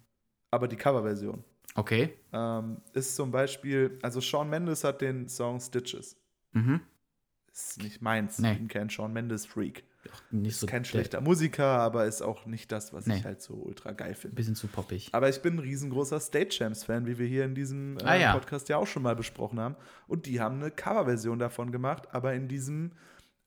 aber 0.50 0.68
die 0.68 0.78
Coverversion. 0.78 1.44
Okay. 1.76 2.14
Ähm, 2.34 2.78
ist 2.94 3.16
zum 3.16 3.32
Beispiel, 3.32 3.98
also 4.02 4.20
Shawn 4.22 4.50
Mendes 4.50 4.84
hat 4.84 5.02
den 5.02 5.28
Song 5.30 5.60
Stitches. 5.60 6.18
Mhm. 6.52 6.82
Ist 7.52 7.82
nicht 7.84 8.02
meins. 8.02 8.40
Nee. 8.40 8.54
Ich 8.54 8.58
bin 8.58 8.68
kein 8.68 8.90
Shawn 8.90 9.14
Mendes 9.14 9.46
Freak. 9.46 9.84
Nicht 10.32 10.54
Ist 10.54 10.60
so 10.62 10.68
kein 10.68 10.84
schlechter 10.84 11.22
Musiker, 11.22 11.64
aber 11.66 12.06
ist 12.06 12.22
auch 12.24 12.48
nicht 12.48 12.72
das, 12.72 12.92
was 12.92 13.06
Nee. 13.06 13.18
ich 13.18 13.24
halt 13.26 13.42
so 13.42 13.54
ultra 13.54 13.92
geil 13.92 14.16
finde. 14.16 14.36
Bisschen 14.36 14.56
zu 14.56 14.68
poppig. 14.68 15.10
Aber 15.12 15.30
ich 15.30 15.42
bin 15.44 15.56
ein 15.56 15.60
riesengroßer 15.60 16.20
State 16.20 16.50
Champs 16.50 16.84
Fan, 16.86 17.06
wie 17.06 17.20
wir 17.20 17.28
hier 17.28 17.46
in 17.46 17.54
diesem 17.54 17.98
äh, 18.00 18.04
Ah, 18.04 18.16
ja. 18.16 18.34
Podcast 18.34 18.68
ja 18.70 18.78
auch 18.78 18.88
schon 18.88 19.04
mal 19.04 19.16
besprochen 19.16 19.60
haben. 19.60 19.76
Und 20.08 20.26
die 20.26 20.40
haben 20.42 20.56
eine 20.60 20.72
Coverversion 20.72 21.38
davon 21.38 21.72
gemacht, 21.72 22.08
aber 22.14 22.34
in 22.34 22.48
diesem 22.48 22.94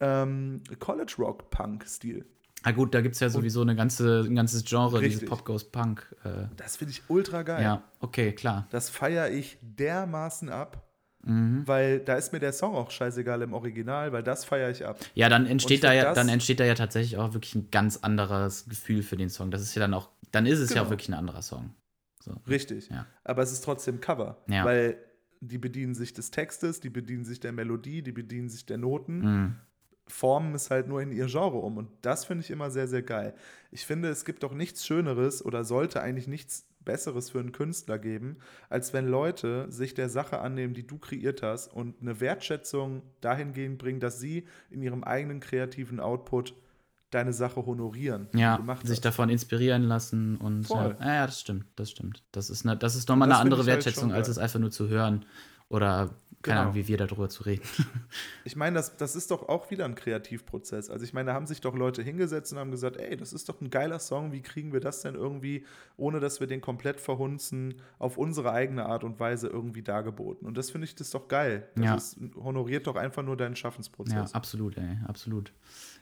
ähm, 0.01 0.63
College 0.79 1.15
Rock 1.19 1.51
Punk 1.51 1.87
Stil. 1.89 2.25
Ah 2.67 2.73
gut, 2.73 2.95
da 2.95 3.01
gibt 3.03 3.15
es 3.15 3.21
ja 3.21 3.29
sowieso 3.29 3.61
eine 3.61 3.77
ganze, 3.77 4.21
ein 4.27 4.35
ganzes 4.35 4.65
Genre, 4.65 5.01
dieses. 5.01 5.25
Pop 5.29 5.45
Goes 5.45 5.65
Punk. 5.65 6.07
Äh, 6.25 6.47
Das 6.57 6.77
finde 6.79 6.93
ich 6.93 7.03
ultra 7.09 7.43
geil. 7.43 7.63
ja, 7.63 7.83
okay, 8.01 8.33
klar. 8.33 8.67
Das 8.71 8.89
feiere 8.89 9.31
ich 9.31 9.59
dermaßen 9.63 10.49
ab, 10.49 10.83
Mhm. 11.27 11.63
weil 11.67 12.01
da 12.01 12.15
ist 12.17 12.33
mir 12.33 12.39
der 12.41 12.53
Song 12.53 12.75
auch 12.75 12.91
scheißegal 12.91 13.41
im 13.43 13.53
Original, 13.55 14.13
weil 14.13 14.23
das 14.23 14.45
feiere 14.45 14.71
ich 14.71 14.85
ab. 14.87 14.99
Ja, 15.15 15.29
dann 15.29 15.47
entsteht 15.47 15.85
da 15.85 15.93
ja, 15.93 16.13
dann 16.15 16.29
entsteht 16.29 16.59
da 16.61 16.65
ja 16.65 16.75
tatsächlich 16.75 17.17
auch 17.19 17.33
wirklich 17.35 17.55
ein 17.55 17.71
ganz 17.71 17.99
anderes 17.99 18.67
Gefühl 18.69 19.03
für 19.03 19.17
den 19.17 19.29
Song. 19.31 19.51
Das 19.51 19.63
ist 19.63 19.75
ja 19.75 19.81
dann 19.81 19.95
auch, 19.95 20.09
dann 20.33 20.45
ist 20.47 20.59
es 20.59 20.71
ja 20.71 20.75
Genau. 20.77 20.87
auch 20.87 20.91
wirklich 20.91 21.09
ein 21.09 21.15
anderer 21.15 21.43
Song. 21.43 21.75
So. 22.21 22.33
Richtig. 22.49 22.89
Ja. 22.91 23.07
Aber 23.25 23.43
es 23.43 23.53
ist 23.53 23.63
trotzdem 23.65 24.01
Cover, 24.01 24.39
Ja. 24.49 24.65
weil 24.65 24.97
die 25.41 25.59
bedienen 25.59 25.95
sich 25.95 26.15
des 26.15 26.31
Textes, 26.31 26.81
die 26.81 26.89
bedienen 26.91 27.25
sich 27.27 27.41
der 27.41 27.53
Melodie, 27.53 28.03
die 28.03 28.13
bedienen 28.13 28.49
sich 28.49 28.65
der 28.65 28.79
Noten. 28.79 29.19
Mhm. 29.21 29.57
Formen 30.07 30.55
es 30.55 30.71
halt 30.71 30.89
nur 30.89 31.01
in 31.01 31.13
ihr 31.13 31.27
Genre 31.27 31.59
um. 31.59 31.77
Und 31.77 31.89
das 32.03 32.25
finde 32.25 32.45
ich 32.45 32.51
immer 32.51 32.71
sehr, 32.71 32.89
sehr 32.89 33.03
geil. 33.03 33.35
Ich 33.71 33.87
finde, 33.87 34.09
es 34.09 34.25
gibt 34.25 34.43
doch 34.43 34.53
nichts 34.53 34.87
Schöneres 34.87 35.45
oder 35.45 35.65
sollte 35.65 36.01
eigentlich 36.01 36.29
nichts 36.29 36.67
Besseres 36.85 37.31
für 37.31 37.41
einen 37.41 37.53
Künstler 37.53 37.99
geben, 37.99 38.37
als 38.69 38.93
wenn 38.93 39.09
Leute 39.09 39.71
sich 39.71 39.95
der 39.95 40.09
Sache 40.09 40.41
annehmen, 40.41 40.75
die 40.75 40.87
du 40.87 40.99
kreiert 40.99 41.43
hast 41.43 41.73
und 41.73 42.01
eine 42.01 42.21
Wertschätzung 42.21 43.03
dahingehend 43.21 43.79
bringen, 43.79 44.01
dass 44.01 44.21
sie 44.21 44.47
in 44.71 44.83
ihrem 44.83 45.03
eigenen 45.03 45.41
kreativen 45.41 46.01
Output 46.01 46.55
deine 47.11 47.33
Sache 47.33 47.65
honorieren. 47.65 48.29
Ja, 48.35 48.61
sich 48.83 48.97
hast. 48.97 49.05
davon 49.05 49.31
inspirieren 49.31 49.85
lassen 49.85 50.37
und 50.37 50.65
Voll. 50.65 50.97
ja, 51.01 51.15
ja, 51.15 51.27
das 51.27 51.41
stimmt, 51.41 51.67
das 51.77 51.91
stimmt. 51.91 52.23
Das 52.33 52.51
ist, 52.51 52.65
ne, 52.65 52.77
das 52.77 52.97
ist 52.97 53.09
nochmal 53.09 53.29
Das 53.29 53.39
eine 53.39 53.43
andere 53.43 53.61
halt 53.61 53.69
Wertschätzung, 53.69 54.11
schon 54.11 54.13
als 54.13 54.29
es 54.29 54.39
einfach 54.39 54.59
nur 54.61 54.71
zu 54.71 54.89
hören 54.89 55.25
oder 55.69 56.11
keine 56.45 56.55
Genau. 56.59 56.63
Ahnung, 56.71 56.75
wie 56.75 56.87
wir 56.89 56.97
darüber 56.97 57.29
zu 57.29 57.43
reden. 57.45 57.63
Ich 58.47 58.57
meine, 58.57 58.77
das, 58.77 58.97
das 58.97 59.17
ist 59.17 59.31
doch 59.31 59.49
auch 59.49 59.71
wieder 59.71 59.87
ein 59.87 59.95
Kreativprozess. 59.95 60.91
Also 60.91 61.05
ich 61.05 61.13
meine, 61.15 61.29
da 61.31 61.35
haben 61.35 61.47
sich 61.47 61.61
doch 61.63 61.75
Leute 61.75 62.03
hingesetzt 62.03 62.53
und 62.53 62.59
haben 62.59 62.71
gesagt, 62.71 62.97
ey, 62.99 63.17
das 63.17 63.33
ist 63.33 63.49
doch 63.49 63.61
ein 63.61 63.71
geiler 63.71 63.99
Song, 63.99 64.33
wie 64.33 64.43
kriegen 64.43 64.73
wir 64.73 64.81
das 64.81 65.01
denn 65.01 65.15
irgendwie, 65.15 65.65
ohne 65.97 66.21
dass 66.21 66.41
wir 66.41 66.47
den 66.47 66.61
komplett 66.61 67.01
verhunzen, 67.01 67.75
auf 67.99 68.19
unsere 68.19 68.53
eigene 68.53 68.85
Art 68.87 69.03
und 69.03 69.19
Weise 69.19 69.49
irgendwie 69.49 69.83
dargeboten. 69.83 70.47
Und 70.47 70.59
das 70.59 70.71
finde 70.71 70.85
ich 70.85 70.95
das 70.95 71.09
ist 71.09 71.15
doch 71.15 71.27
geil. 71.29 71.69
Das 71.75 71.85
Ja. 71.85 71.95
ist, 71.95 72.19
honoriert 72.37 72.87
doch 72.87 72.97
einfach 72.97 73.23
nur 73.23 73.37
deinen 73.37 73.57
Schaffensprozess. 73.57 74.15
Ja, 74.33 74.35
absolut, 74.37 74.77
ey, 74.77 74.99
absolut. 75.07 75.53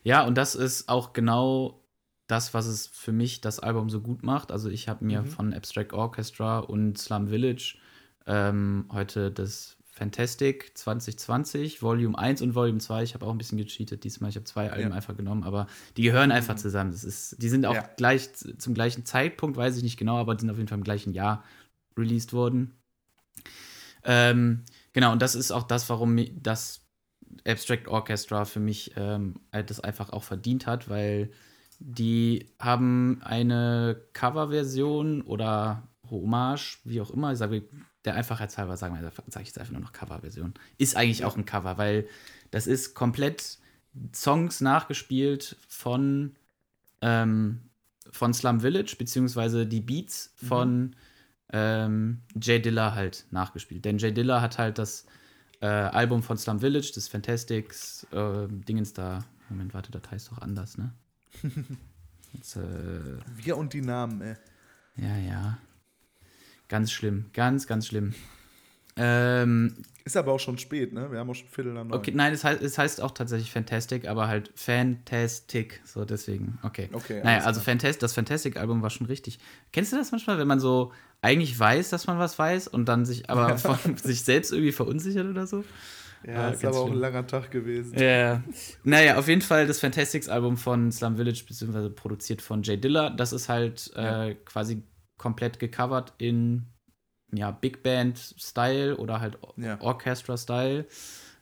Ja, 0.03 0.27
und 0.27 0.37
das 0.37 0.55
ist 0.57 0.89
auch 0.89 1.13
genau 1.13 1.81
das, 2.27 2.55
was 2.55 2.67
es 2.67 2.87
für 2.89 3.13
mich 3.13 3.41
das 3.41 3.61
Album 3.61 3.89
so 3.89 4.01
gut 4.01 4.23
macht. 4.25 4.51
Also 4.53 4.69
ich 4.69 4.89
habe 4.89 5.05
mir 5.05 5.23
Mhm. 5.23 5.27
von 5.27 5.55
Abstract 5.55 5.93
Orchestra 5.93 6.59
und 6.59 6.99
Slum 6.99 7.29
Village 7.29 7.77
ähm, 8.27 8.87
heute 8.93 9.31
das 9.31 9.77
Fantastic 9.95 10.73
2020, 10.75 11.83
Volume 11.83 12.19
1 12.19 12.41
und 12.41 12.55
Volume 12.55 12.79
2. 12.79 13.03
Ich 13.03 13.13
habe 13.13 13.27
auch 13.27 13.31
ein 13.31 13.37
bisschen 13.37 13.59
gecheatet 13.59 14.05
diesmal. 14.05 14.31
Ich 14.31 14.37
habe 14.37 14.45
zwei 14.45 14.71
Alben 14.73 14.91
Ja. 14.91 14.97
einfach 14.97 15.15
genommen, 15.15 15.45
aber 15.45 15.67
die 15.99 16.03
gehören 16.03 16.33
einfach 16.33 16.57
zusammen. 16.57 16.93
Das 16.93 17.05
ist, 17.05 17.37
die 17.43 17.51
sind 17.51 17.67
auch 17.67 17.75
Ja. 17.75 17.89
gleich 17.99 18.33
zum 18.33 18.73
gleichen 18.73 19.05
Zeitpunkt, 19.05 19.59
weiß 19.59 19.77
ich 19.77 19.83
nicht 19.83 19.99
genau, 19.99 20.17
aber 20.17 20.35
die 20.35 20.41
sind 20.41 20.51
auf 20.51 20.57
jeden 20.57 20.69
Fall 20.69 20.79
im 20.79 20.85
gleichen 20.85 21.13
Jahr 21.13 21.45
released 21.95 22.33
worden. 22.33 22.75
Ähm, 24.05 24.65
genau, 24.95 25.13
und 25.13 25.21
das 25.21 25.35
ist 25.35 25.51
auch 25.53 25.65
das, 25.65 25.89
warum 25.91 26.19
das 26.43 26.81
Abstract 27.47 27.87
Orchestra 27.87 28.47
für 28.47 28.61
mich 28.61 28.93
ähm, 28.97 29.41
halt 29.53 29.69
das 29.69 29.79
einfach 29.81 30.11
auch 30.11 30.23
verdient 30.23 30.67
hat, 30.67 30.89
weil 30.89 31.31
die 31.81 32.47
haben 32.59 33.21
eine 33.23 34.01
Coverversion 34.15 35.21
oder 35.21 35.87
Hommage, 36.11 36.79
wie 36.85 37.01
auch 37.03 37.11
immer, 37.11 37.33
ich 37.33 37.39
sage, 37.39 37.65
der 38.05 38.15
Einfachheitshalber 38.15 38.77
sagen 38.77 38.95
wir, 39.01 39.11
sage 39.29 39.43
ich 39.43 39.49
jetzt 39.49 39.59
einfach 39.59 39.73
nur 39.73 39.81
noch 39.83 39.93
Coverversion. 39.93 40.55
Ist 40.79 40.97
eigentlich 40.97 41.25
auch 41.25 41.37
ein 41.37 41.45
Cover, 41.45 41.79
weil 41.79 42.07
das 42.51 42.67
ist 42.67 42.95
komplett 42.95 43.59
Songs 44.15 44.61
nachgespielt 44.61 45.57
von, 45.69 46.35
ähm, 47.01 47.61
von 48.11 48.35
Slum 48.35 48.61
Village, 48.61 48.97
beziehungsweise 48.99 49.67
die 49.67 49.81
Beats 49.81 50.33
Mhm. 50.41 50.47
von 50.47 50.97
ähm, 51.55 52.23
Jay 52.41 52.61
Dilla 52.61 52.95
halt 52.95 53.27
nachgespielt. 53.31 53.85
Denn 53.85 53.99
Jay 53.99 54.13
Dilla 54.13 54.41
hat 54.41 54.59
halt 54.59 54.79
das 54.79 55.07
äh, 55.61 55.67
Album 55.67 56.23
von 56.23 56.39
Slum 56.39 56.61
Village, 56.61 56.91
das 56.95 57.09
Fantastics, 57.09 58.05
äh, 58.11 58.49
Dingens 58.49 58.95
da. 58.95 59.25
Moment, 59.51 59.75
warte, 59.75 59.93
das 59.93 60.11
heißt 60.11 60.31
doch 60.33 60.39
anders, 60.39 60.79
ne? 60.79 60.93
Jetzt, 62.33 62.57
äh, 62.57 63.19
Wir 63.37 63.57
und 63.59 63.75
die 63.75 63.83
Namen, 63.83 64.23
ey. 64.23 64.35
ja, 64.97 65.17
ja. 65.19 65.59
Ganz 66.73 66.91
schlimm, 66.91 67.27
ganz, 67.35 67.67
ganz 67.67 67.87
schlimm. 67.87 68.15
Ähm, 68.97 69.75
Ist 70.07 70.17
aber 70.17 70.33
auch 70.33 70.41
schon 70.41 70.57
spät, 70.57 70.95
ne? 70.95 71.11
Wir 71.13 71.19
haben 71.19 71.29
auch 71.29 71.35
schon 71.35 71.49
Viertel 71.49 71.75
nach 71.75 71.85
neun. 71.85 71.93
okay, 71.93 72.13
nein, 72.15 72.33
es 72.33 72.45
heißt, 72.45 72.63
es 72.63 72.79
heißt 72.79 73.03
auch 73.03 73.11
tatsächlich 73.11 73.51
Fantastic, 73.53 74.09
aber 74.09 74.27
halt 74.27 74.51
Fantastic, 74.55 75.83
so 75.85 76.07
deswegen, 76.07 76.59
okay. 76.63 76.89
Okay, 76.95 77.21
Naja, 77.23 77.45
also 77.45 77.61
klar. 77.61 77.77
Fantas 77.77 77.99
das 77.99 78.15
Fantastic-Album 78.15 78.81
war 78.81 78.89
schon 78.89 79.07
richtig. 79.07 79.39
Kennst 79.73 79.93
du 79.93 79.97
das 79.99 80.13
manchmal, 80.13 80.39
wenn 80.39 80.49
man 80.49 80.61
so 80.61 80.93
eigentlich 81.21 81.59
weiß, 81.59 81.91
dass 81.91 82.07
man 82.07 82.19
was 82.19 82.39
weiß 82.39 82.69
und 82.69 82.87
dann 82.87 83.05
sich 83.05 83.29
aber 83.29 83.59
von 83.59 83.97
sich 83.99 84.23
selbst 84.23 84.51
irgendwie 84.53 84.73
verunsichert 84.73 85.27
oder 85.27 85.47
so? 85.47 85.65
Ja, 86.27 86.49
Ah, 86.49 86.51
ist 86.51 86.65
aber 86.65 86.77
auch 86.79 86.85
ein 86.85 86.89
schlimm. 86.93 87.01
langer 87.01 87.27
Tag 87.27 87.51
gewesen. 87.51 87.99
Ja. 87.99 88.43
Naja, 88.85 89.19
auf 89.19 89.27
jeden 89.29 89.43
Fall 89.43 89.67
das 89.67 89.81
Fantastics-Album 89.81 90.57
von 90.57 90.91
Slum 90.93 91.17
Village, 91.17 91.43
beziehungsweise 91.47 91.91
produziert 91.91 92.41
von 92.41 92.63
Jay 92.63 92.77
Dilla. 92.79 93.11
Das 93.11 93.33
ist 93.33 93.49
halt 93.49 93.91
äh, 93.97 94.37
quasi 94.45 94.83
komplett 95.23 95.59
gecovert 95.61 96.13
in 96.19 96.67
ja, 97.33 97.51
Big 97.53 97.83
Band-Style 97.83 98.97
oder 98.97 99.21
halt 99.21 99.39
Ja. 99.57 99.81
Orchestra-Style. 99.81 100.87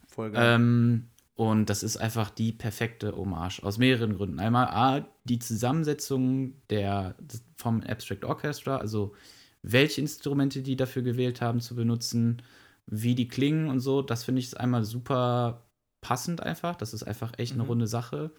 Voll 0.07 0.31
geil. 0.31 0.55
Ähm, 0.57 1.09
und 1.35 1.71
das 1.71 1.83
ist 1.83 1.97
einfach 1.97 2.29
die 2.31 2.53
perfekte 2.53 3.17
Hommage 3.17 3.63
aus 3.65 3.79
mehreren 3.79 4.15
Gründen. 4.15 4.39
Einmal 4.39 4.67
A, 4.69 5.07
die 5.25 5.39
Zusammensetzung 5.39 6.55
der, 6.69 7.17
vom 7.57 7.81
Abstract 7.81 8.25
Orchestra, 8.25 8.77
also 8.77 9.15
welche 9.63 10.03
Instrumente 10.03 10.63
die 10.63 10.77
dafür 10.77 11.03
gewählt 11.03 11.41
haben 11.41 11.61
zu 11.61 11.75
benutzen, 11.75 12.43
wie 12.87 13.15
die 13.15 13.29
klingen 13.29 13.69
und 13.69 13.81
so. 13.81 14.03
Das 14.03 14.25
finde 14.25 14.41
ich 14.41 14.61
einmal 14.61 14.85
super 14.85 15.67
passend 16.03 16.43
einfach. 16.43 16.77
Das 16.77 16.93
ist 16.95 17.03
einfach 17.05 17.33
echt 17.39 17.55
eine 17.55 17.63
Mhm. 17.63 17.69
runde 17.69 17.87
Sache. 17.87 18.31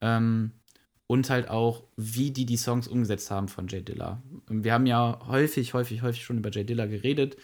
Ähm, 0.00 0.52
und 1.12 1.28
halt 1.28 1.50
auch, 1.50 1.82
wie 1.98 2.30
die 2.30 2.46
die 2.46 2.56
Songs 2.56 2.88
umgesetzt 2.88 3.30
haben 3.30 3.48
von 3.48 3.68
Jay 3.68 3.82
Dilla. 3.82 4.22
Wir 4.48 4.72
haben 4.72 4.86
ja 4.86 5.18
häufig, 5.26 5.74
häufig, 5.74 6.00
häufig 6.00 6.24
schon 6.24 6.38
über 6.38 6.50
Jay 6.50 6.64
Dilla 6.64 6.86
geredet. 6.86 7.36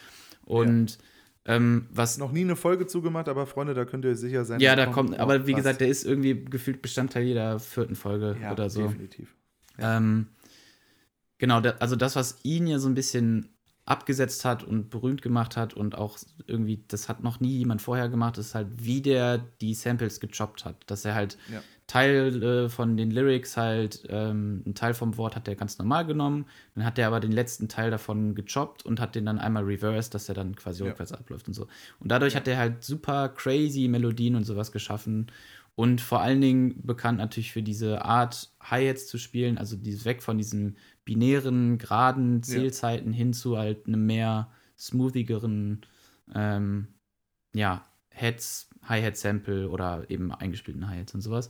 Und 0.46 0.96
ähm, 1.44 1.86
was 1.90 2.16
Noch 2.16 2.32
nie 2.32 2.40
eine 2.40 2.56
Folge 2.56 2.86
zugemacht, 2.86 3.28
aber 3.28 3.44
Freunde, 3.44 3.74
da 3.74 3.84
könnt 3.84 4.06
ihr 4.06 4.16
sicher 4.16 4.46
sein. 4.46 4.58
ja, 4.60 4.74
da 4.74 4.86
kommt, 4.86 5.10
noch 5.10 5.18
aber 5.18 5.46
wie 5.46 5.52
was. 5.52 5.58
gesagt, 5.58 5.82
der 5.82 5.88
ist 5.88 6.06
irgendwie 6.06 6.46
gefühlt 6.46 6.80
Bestandteil 6.80 7.24
jeder 7.24 7.60
vierten 7.60 7.94
Folge 7.94 8.38
ja, 8.40 8.52
oder 8.52 8.70
so. 8.70 8.86
definitiv. 8.86 9.34
Ähm, 9.78 10.28
genau, 11.36 11.60
da, 11.60 11.72
also 11.78 11.94
das, 11.94 12.16
was 12.16 12.38
ihn 12.44 12.68
ja 12.68 12.78
so 12.78 12.88
ein 12.88 12.94
bisschen 12.94 13.50
abgesetzt 13.88 14.44
hat 14.44 14.62
und 14.64 14.90
berühmt 14.90 15.22
gemacht 15.22 15.56
hat 15.56 15.72
und 15.74 15.96
auch 15.96 16.18
irgendwie, 16.46 16.84
das 16.88 17.08
hat 17.08 17.22
noch 17.22 17.40
nie 17.40 17.56
jemand 17.56 17.80
vorher 17.80 18.08
gemacht, 18.08 18.36
ist 18.36 18.54
halt, 18.54 18.68
wie 18.76 19.00
der 19.00 19.38
die 19.38 19.72
Samples 19.74 20.20
gechoppt 20.20 20.64
hat. 20.64 20.76
Dass 20.86 21.04
er 21.04 21.14
halt 21.14 21.38
Ja. 21.50 21.62
Teil 21.86 22.42
äh, 22.42 22.68
von 22.68 22.98
den 22.98 23.10
Lyrics 23.10 23.56
halt, 23.56 24.04
ähm, 24.10 24.62
ein 24.66 24.74
Teil 24.74 24.92
vom 24.92 25.16
Wort 25.16 25.36
hat 25.36 25.48
er 25.48 25.54
ganz 25.56 25.78
normal 25.78 26.04
genommen, 26.04 26.44
dann 26.74 26.84
hat 26.84 26.98
er 26.98 27.06
aber 27.06 27.18
den 27.18 27.32
letzten 27.32 27.66
Teil 27.68 27.90
davon 27.90 28.34
gechoppt 28.34 28.84
und 28.84 29.00
hat 29.00 29.14
den 29.14 29.24
dann 29.24 29.38
einmal 29.38 29.64
reversed, 29.64 30.12
dass 30.12 30.28
er 30.28 30.34
dann 30.34 30.54
quasi 30.54 30.82
Ja. 30.84 30.90
rückwärts 30.90 31.12
abläuft 31.12 31.48
und 31.48 31.54
so. 31.54 31.66
Und 31.98 32.10
dadurch 32.12 32.36
hat 32.36 32.46
er 32.46 32.58
halt 32.58 32.84
super 32.84 33.30
crazy 33.30 33.88
Melodien 33.88 34.34
und 34.36 34.44
sowas 34.44 34.70
geschaffen 34.70 35.28
und 35.76 36.00
vor 36.02 36.20
allen 36.20 36.40
Dingen 36.42 36.74
bekannt 36.84 37.18
natürlich 37.18 37.52
für 37.52 37.62
diese 37.62 38.04
Art, 38.04 38.50
Hi-Hats 38.60 39.06
zu 39.06 39.16
spielen, 39.16 39.56
also 39.56 39.76
dieses 39.76 40.04
weg 40.04 40.22
von 40.22 40.36
diesen 40.36 40.76
binären, 41.08 41.78
geraden 41.78 42.42
Zählzeiten 42.42 43.14
hin 43.14 43.32
zu 43.32 43.56
halt 43.56 43.86
einem 43.86 44.04
mehr 44.04 44.50
smoothigeren, 44.78 45.80
ähm, 46.34 46.88
ja, 47.54 47.82
Heads, 48.10 48.68
Hi-Hat-Sample 48.82 49.70
oder 49.70 50.04
eben 50.10 50.34
eingespielten 50.34 50.86
Hi-Hats 50.86 51.14
und 51.14 51.22
sowas. 51.22 51.48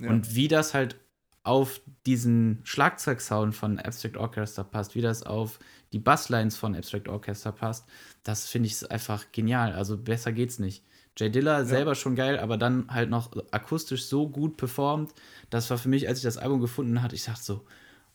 Ja. 0.00 0.10
Und 0.10 0.34
wie 0.34 0.48
das 0.48 0.74
halt 0.74 0.96
auf 1.44 1.80
diesen 2.04 2.62
Schlagzeugsound 2.64 3.54
von 3.54 3.78
Abstract 3.78 4.16
Orchestra 4.16 4.64
passt, 4.64 4.96
wie 4.96 5.02
das 5.02 5.22
auf 5.22 5.60
die 5.92 6.00
Basslines 6.00 6.56
von 6.56 6.74
Abstract 6.74 7.08
Orchestra 7.08 7.52
passt, 7.52 7.86
das 8.24 8.48
finde 8.48 8.66
ich 8.66 8.90
einfach 8.90 9.26
genial. 9.30 9.72
Also 9.72 9.96
besser 9.96 10.32
geht's 10.32 10.58
nicht. 10.58 10.82
Jay 11.16 11.30
Diller 11.30 11.64
selber 11.64 11.94
schon 11.94 12.16
geil, 12.16 12.40
aber 12.40 12.56
dann 12.56 12.88
halt 12.88 13.08
noch 13.08 13.30
akustisch 13.52 14.06
so 14.06 14.28
gut 14.28 14.56
performt. 14.56 15.14
Das 15.48 15.70
war 15.70 15.78
für 15.78 15.88
mich, 15.88 16.08
als 16.08 16.18
ich 16.18 16.24
das 16.24 16.38
Album 16.38 16.60
gefunden 16.60 17.02
hatte, 17.02 17.14
ich 17.14 17.24
dachte 17.24 17.44
so, 17.44 17.64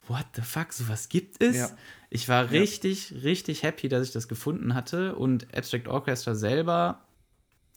what 0.08 0.26
the 0.36 0.42
fuck, 0.42 0.74
sowas 0.74 1.10
gibt 1.10 1.42
es? 1.42 1.58
Ja. 1.58 1.70
Ich 2.10 2.28
war 2.28 2.52
richtig, 2.52 3.14
richtig 3.24 3.64
happy, 3.64 3.88
dass 3.88 4.08
ich 4.08 4.14
das 4.14 4.28
gefunden 4.28 4.74
hatte. 4.74 5.16
Und 5.16 5.56
Abstract 5.56 5.88
Orchestra 5.88 6.36
selber 6.36 7.06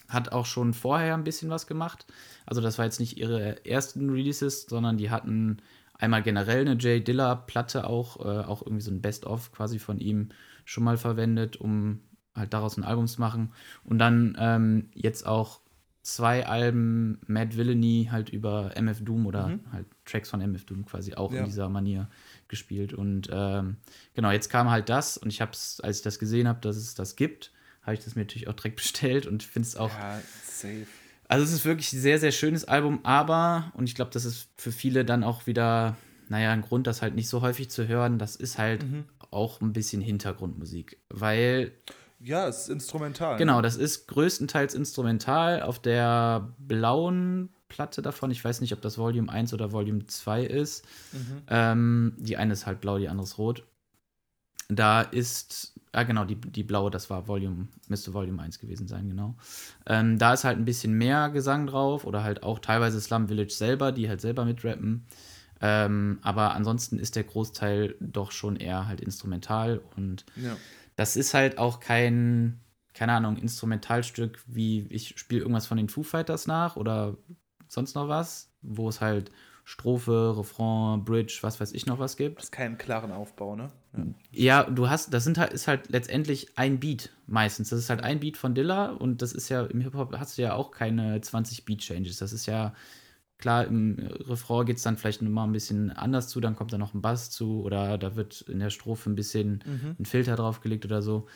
hat 0.09 0.33
auch 0.33 0.47
schon 0.47 0.75
vorher 0.75 1.15
ein 1.15 1.25
bisschen 1.25 1.51
was 1.51 1.67
gemacht. 1.67 2.07
Also 2.47 2.61
das 2.61 2.79
war 2.79 2.85
jetzt 2.85 3.01
nicht 3.01 3.17
ihre 3.17 3.65
ersten 3.65 4.11
Releases, 4.11 4.67
sondern 4.69 4.97
die 4.97 5.11
hatten 5.11 5.59
einmal 5.95 6.23
generell 6.23 6.61
eine 6.63 6.77
Jay 6.79 7.01
Diller-Platte 7.03 7.87
auch, 7.87 8.19
äh, 8.21 8.45
auch 8.45 8.63
irgendwie 8.63 8.83
so 8.83 8.91
ein 8.91 9.01
Best-of 9.01 9.53
quasi 9.53 9.79
von 9.79 9.99
ihm 9.99 10.31
schon 10.65 10.85
mal 10.85 10.97
verwendet, 10.97 11.57
um 11.57 12.01
halt 12.35 12.53
daraus 12.53 12.77
ein 12.77 12.85
Album 12.85 13.07
zu 13.07 13.21
machen. 13.21 13.53
Und 13.85 13.99
dann 13.99 14.37
ähm, 14.39 14.91
jetzt 14.95 15.27
auch 15.27 15.61
zwei 16.05 16.47
Alben 16.47 17.19
Mad 17.27 17.57
Villainy 17.57 18.09
halt 18.13 18.29
über 18.29 18.77
MF 18.77 19.03
Doom 19.03 19.25
oder 19.27 19.59
halt 19.73 19.87
Tracks 20.05 20.29
von 20.31 20.41
MF 20.43 20.65
Doom 20.67 20.85
quasi 20.85 21.15
auch 21.15 21.33
Ja. 21.33 21.41
in 21.41 21.45
dieser 21.47 21.69
Manier 21.71 22.09
gespielt. 22.47 22.93
Und 22.93 23.31
ähm, 23.33 23.79
genau, 24.15 24.31
jetzt 24.31 24.51
kam 24.51 24.71
halt 24.71 24.89
das 24.91 25.17
und 25.17 25.31
ich 25.31 25.41
habe 25.41 25.53
es, 25.53 25.81
als 25.81 25.97
ich 25.99 26.03
das 26.03 26.19
gesehen 26.19 26.47
habe, 26.47 26.61
dass 26.61 26.77
es 26.77 26.95
das 26.95 27.17
gibt, 27.17 27.53
habe 27.83 27.95
ich 27.95 28.05
das 28.05 28.15
mir 28.17 28.23
natürlich 28.23 28.49
auch 28.49 28.53
direkt 28.53 28.77
bestellt 28.83 29.27
und 29.27 29.43
finde 29.43 29.67
es 29.67 29.77
auch 29.77 29.89
Ja, 29.91 30.21
safe. 30.45 30.87
also 31.27 31.43
es 31.45 31.53
ist 31.53 31.65
wirklich 31.65 31.91
ein 31.95 32.01
sehr, 32.01 32.19
sehr 32.21 32.33
schönes 32.33 32.67
Album, 32.67 33.01
aber, 33.03 33.73
und 33.75 33.89
ich 33.89 33.95
glaube, 33.95 34.11
das 34.11 34.27
ist 34.27 34.49
für 34.59 34.73
viele 34.73 35.07
dann 35.07 35.25
auch 35.25 35.47
wieder, 35.47 35.97
naja, 36.29 36.53
ein 36.53 36.61
Grund, 36.61 36.87
das 36.87 37.01
halt 37.01 37.15
nicht 37.15 37.31
so 37.31 37.41
häufig 37.41 37.71
zu 37.71 37.89
hören, 37.89 38.19
das 38.19 38.37
ist 38.37 38.59
halt 38.59 38.85
Mhm. 38.85 39.05
auch 39.31 39.63
ein 39.63 39.73
bisschen 39.73 40.03
Hintergrundmusik. 40.03 40.99
Weil, 41.09 41.73
Ja, 42.25 42.49
es 42.49 42.63
ist 42.63 42.69
instrumental. 42.71 43.37
genau, 43.37 43.61
das 43.61 43.77
ist 43.77 44.09
größtenteils 44.09 44.75
instrumental 44.75 45.61
auf 45.63 45.79
der 45.79 46.55
blauen 46.59 47.51
Platte 47.69 48.01
davon. 48.01 48.31
Ich 48.31 48.43
weiß 48.43 48.61
nicht, 48.63 48.73
ob 48.73 48.81
das 48.81 48.97
Volume 48.97 49.31
1 49.31 49.53
oder 49.53 49.73
Volume 49.73 50.07
2 50.07 50.45
ist. 50.45 50.87
Mhm. 51.13 51.43
Ähm, 51.49 52.13
die 52.19 52.37
eine 52.39 52.55
ist 52.55 52.67
halt 52.67 52.81
blau, 52.81 52.99
die 52.99 53.09
andere 53.09 53.25
ist 53.27 53.37
rot. 53.37 53.65
Da 54.69 55.03
ist, 55.03 55.75
ah 55.93 56.05
genau, 56.05 56.25
die, 56.25 56.37
die 56.37 56.63
blaue, 56.63 56.91
das 56.91 57.11
war 57.11 57.29
Volume, 57.29 57.69
müsste 57.89 58.15
Volume 58.15 58.41
1 58.41 58.59
gewesen 58.59 58.89
sein, 58.89 59.11
genau. 59.11 59.35
Ähm, 59.85 60.19
da 60.19 60.33
ist 60.33 60.45
halt 60.45 60.57
ein 60.57 60.65
bisschen 60.65 60.95
mehr 60.95 61.29
Gesang 61.29 61.67
drauf 61.67 62.07
oder 62.07 62.25
halt 62.25 62.43
auch 62.43 62.59
teilweise 62.59 63.01
Slum 63.01 63.29
Village 63.29 63.53
selber, 63.53 63.93
die 63.93 64.09
halt 64.09 64.23
selber 64.23 64.47
mitrappen. 64.47 65.05
Ähm, 65.61 66.19
aber 66.23 66.55
ansonsten 66.55 66.99
ist 66.99 67.17
der 67.17 67.25
Großteil 67.25 67.95
doch 68.01 68.33
schon 68.33 68.57
eher 68.57 68.87
halt 68.87 69.01
instrumental 69.01 69.81
und 69.97 70.25
Ja. 70.37 70.57
Das 70.97 71.17
ist 71.17 71.35
halt 71.35 71.59
auch 71.59 71.81
kein, 71.81 72.61
keine 72.93 73.13
Ahnung, 73.13 73.37
Instrumentalstück, 73.37 74.43
wie 74.47 74.87
ich 74.91 75.19
spiele 75.19 75.41
irgendwas 75.41 75.67
von 75.67 75.77
den 75.77 75.89
Foo 75.89 76.03
Fighters 76.03 76.47
nach 76.47 76.77
oder 76.77 77.17
sonst 77.69 77.95
noch 77.95 78.09
was, 78.09 78.51
wo 78.63 78.89
es 78.89 79.01
halt 79.01 79.31
Strophe, 79.67 80.35
Refrain, 80.37 81.05
Bridge, 81.05 81.39
was 81.41 81.59
weiß 81.59 81.73
ich 81.73 81.87
noch 81.87 81.99
was 81.99 82.17
gibt. 82.17 82.37
Das 82.37 82.45
ist 82.45 82.53
keinen 82.53 82.77
klaren 82.77 83.11
Aufbau, 83.11 83.57
ne? 83.57 83.71
Ja. 83.97 84.05
Ja, 84.31 84.63
du 84.65 84.91
hast, 84.91 85.15
das 85.15 85.25
sind 85.25 85.39
halt, 85.39 85.55
ist 85.55 85.69
halt 85.69 85.89
letztendlich 85.89 86.59
ein 86.59 86.81
Beat 86.81 87.11
meistens. 87.27 87.71
Das 87.71 87.79
ist 87.79 87.89
halt 87.89 88.03
ein 88.03 88.21
Beat 88.21 88.37
von 88.37 88.55
Dilla 88.55 88.91
und 88.91 89.23
das 89.23 89.33
ist 89.33 89.49
ja, 89.49 89.65
im 89.65 89.81
Hip-Hop 89.81 90.15
hast 90.19 90.37
du 90.37 90.43
ja 90.43 90.55
auch 90.55 90.71
keine 90.71 91.19
20 91.21 91.65
Beat-Changes. 91.65 92.19
Das 92.19 92.35
ist 92.35 92.45
ja, 92.45 92.75
klar, 93.45 93.67
im 93.67 93.99
Refrain 94.27 94.65
geht 94.65 94.79
es 94.79 94.85
dann 94.85 94.97
vielleicht 94.97 95.21
nochmal 95.21 95.47
ein 95.47 95.53
bisschen 95.53 95.91
anders 95.91 96.29
zu, 96.29 96.41
dann 96.41 96.57
kommt 96.57 96.73
da 96.73 96.79
noch 96.79 96.95
ein 96.95 97.03
Bass 97.03 97.31
zu 97.31 97.63
oder 97.63 97.99
da 97.99 98.17
wird 98.17 98.41
in 98.41 98.59
der 98.59 98.71
Strophe 98.71 99.11
ein 99.11 99.15
bisschen 99.15 99.63
ein 99.99 100.07
Filter 100.07 100.35
draufgelegt 100.35 100.87
oder 100.87 101.03
so. 101.03 101.27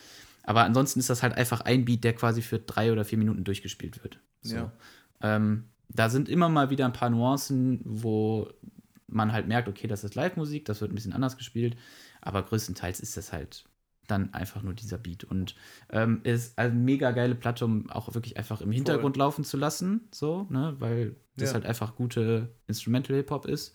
Aber 0.42 0.62
ansonsten 0.62 1.00
ist 1.00 1.10
das 1.10 1.22
halt 1.22 1.34
einfach 1.34 1.60
ein 1.60 1.84
Beat, 1.84 2.04
der 2.04 2.14
quasi 2.14 2.40
für 2.40 2.60
drei 2.60 2.92
oder 2.92 3.04
vier 3.04 3.18
Minuten 3.18 3.44
durchgespielt 3.44 4.02
wird. 4.02 4.20
So. 4.40 4.56
Ja. 4.56 4.72
Ähm, 5.20 5.64
da 5.90 6.08
sind 6.08 6.30
immer 6.30 6.48
mal 6.48 6.70
wieder 6.70 6.86
ein 6.86 6.94
paar 6.94 7.10
Nuancen, 7.10 7.82
wo 7.84 8.48
man 9.06 9.34
halt 9.34 9.46
merkt, 9.46 9.68
okay, 9.68 9.86
das 9.86 10.02
ist 10.02 10.14
Live-Musik, 10.14 10.64
das 10.64 10.80
wird 10.80 10.90
ein 10.90 10.94
bisschen 10.94 11.12
anders 11.12 11.36
gespielt, 11.36 11.76
aber 12.22 12.42
größtenteils 12.42 13.00
ist 13.00 13.18
das 13.18 13.34
halt 13.34 13.66
dann 14.10 14.34
einfach 14.34 14.62
nur 14.62 14.74
dieser 14.74 14.98
Beat. 14.98 15.24
Und 15.24 15.54
ähm, 15.90 16.20
ist 16.24 16.58
eine 16.58 16.74
mega 16.74 17.10
geile 17.12 17.34
Platte, 17.34 17.64
um 17.64 17.88
auch 17.90 18.12
wirklich 18.14 18.36
einfach 18.36 18.60
im 18.60 18.72
Hintergrund 18.72 19.16
laufen 19.16 19.44
zu 19.44 19.56
lassen, 19.56 20.08
so, 20.12 20.46
ne, 20.50 20.74
weil 20.78 21.14
das 21.36 21.50
Ja. 21.50 21.54
halt 21.54 21.66
einfach 21.66 21.94
gute 21.94 22.48
Instrumental-Hip-Hop 22.66 23.46
ist. 23.46 23.74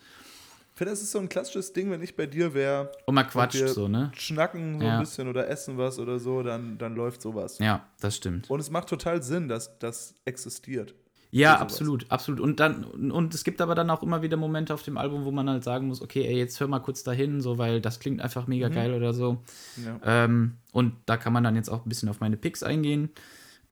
Ich 0.73 0.77
finde, 0.77 0.91
das 0.91 1.03
ist 1.03 1.11
so 1.11 1.19
ein 1.19 1.29
klassisches 1.29 1.71
Ding, 1.71 1.91
wenn 1.91 2.01
ich 2.01 2.15
bei 2.15 2.25
dir 2.25 2.53
wäre, 2.55 2.91
Und 3.05 3.13
man 3.13 3.27
quatscht 3.27 3.59
wir 3.59 3.67
so, 3.69 3.87
ne? 3.87 4.11
schnacken 4.15 4.79
so 4.79 4.85
Ja. 4.85 4.93
ein 4.95 4.99
bisschen 4.99 5.27
oder 5.27 5.47
essen 5.47 5.77
was 5.77 5.99
oder 5.99 6.17
so, 6.17 6.41
dann, 6.41 6.79
dann 6.79 6.95
läuft 6.95 7.21
sowas. 7.21 7.59
Ja, 7.59 7.87
das 8.01 8.17
stimmt. 8.17 8.49
Und 8.49 8.59
es 8.59 8.71
macht 8.71 8.89
total 8.89 9.21
Sinn, 9.21 9.47
dass 9.47 9.77
das 9.77 10.15
existiert. 10.25 10.95
Ja, 11.35 11.57
absolut, 11.57 12.05
absolut. 12.11 12.39
Und 12.39 12.59
dann, 12.59 12.83
und 12.83 13.33
es 13.33 13.43
gibt 13.43 13.59
aber 13.59 13.73
dann 13.73 13.89
auch 13.89 14.03
immer 14.03 14.21
wieder 14.21 14.37
Momente 14.37 14.71
auf 14.71 14.83
dem 14.83 14.97
Album, 14.97 15.25
wo 15.25 15.31
man 15.31 15.49
halt 15.49 15.63
sagen 15.63 15.87
muss, 15.87 15.99
okay, 15.99 16.23
ey, 16.27 16.37
jetzt 16.37 16.59
hör 16.59 16.67
mal 16.67 16.79
kurz 16.79 17.01
dahin, 17.03 17.41
so, 17.41 17.57
weil 17.57 17.81
das 17.81 17.99
klingt 17.99 18.21
einfach 18.21 18.45
mega 18.45 18.69
Mhm. 18.69 18.73
geil 18.73 18.93
oder 18.93 19.13
so. 19.15 19.41
Ja. 19.83 19.99
Ähm, 20.25 20.57
und 20.71 20.93
da 21.07 21.17
kann 21.17 21.33
man 21.33 21.43
dann 21.43 21.55
jetzt 21.55 21.69
auch 21.69 21.85
ein 21.85 21.89
bisschen 21.89 22.07
auf 22.09 22.19
meine 22.19 22.37
Picks 22.37 22.61
eingehen. 22.61 23.09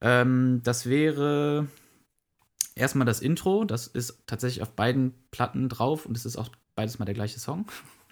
Ähm, 0.02 0.62
das 0.64 0.88
wäre 0.90 1.68
erstmal 2.74 3.06
das 3.06 3.22
Intro. 3.22 3.64
Das 3.64 3.86
ist 3.86 4.24
tatsächlich 4.26 4.64
auf 4.64 4.72
beiden 4.72 5.14
Platten 5.30 5.70
drauf 5.70 6.08
und 6.08 6.18
es 6.18 6.26
ist 6.26 6.38
auch 6.38 6.50
beides 6.74 6.98
mal 6.98 7.06
der 7.06 7.14
gleiche 7.14 7.40
Song. 7.40 7.68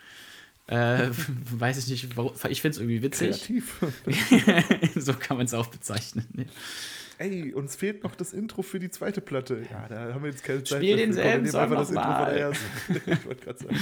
äh, 0.68 1.10
weiß 1.52 1.80
ich 1.80 1.88
nicht, 1.90 2.16
warum. 2.16 2.34
Ich 2.50 2.62
finde 2.62 2.76
es 2.76 2.78
irgendwie 2.80 3.02
witzig. 3.02 3.48
Kreativ. 3.48 3.80
so 4.96 5.14
kann 5.14 5.38
man 5.38 5.48
es 5.48 5.56
auch 5.56 5.68
bezeichnen. 5.68 6.28
Ey, 7.22 7.54
uns 7.54 7.76
fehlt 7.76 8.06
noch 8.06 8.16
das 8.16 8.32
Intro 8.32 8.62
für 8.62 8.80
die 8.80 8.90
zweite 8.90 9.20
Platte. 9.20 9.62
Ja, 9.70 9.90
da 9.90 10.14
haben 10.14 10.24
wir 10.24 10.30
jetzt 10.30 10.42
keine 10.42 10.64
Zeit. 10.64 10.78
Spiel 10.78 10.92
dafür. 10.92 11.06
denselben 11.06 11.44
Komm, 11.44 11.52
Song 11.52 11.62
einfach 11.62 11.76
das 11.76 11.90
Intro 11.90 12.14
von 12.14 12.26
der 12.26 12.40
ersten. 12.40 12.66
ich 13.12 13.26
wollte 13.26 13.44
gerade 13.44 13.60
sagen. 13.60 13.78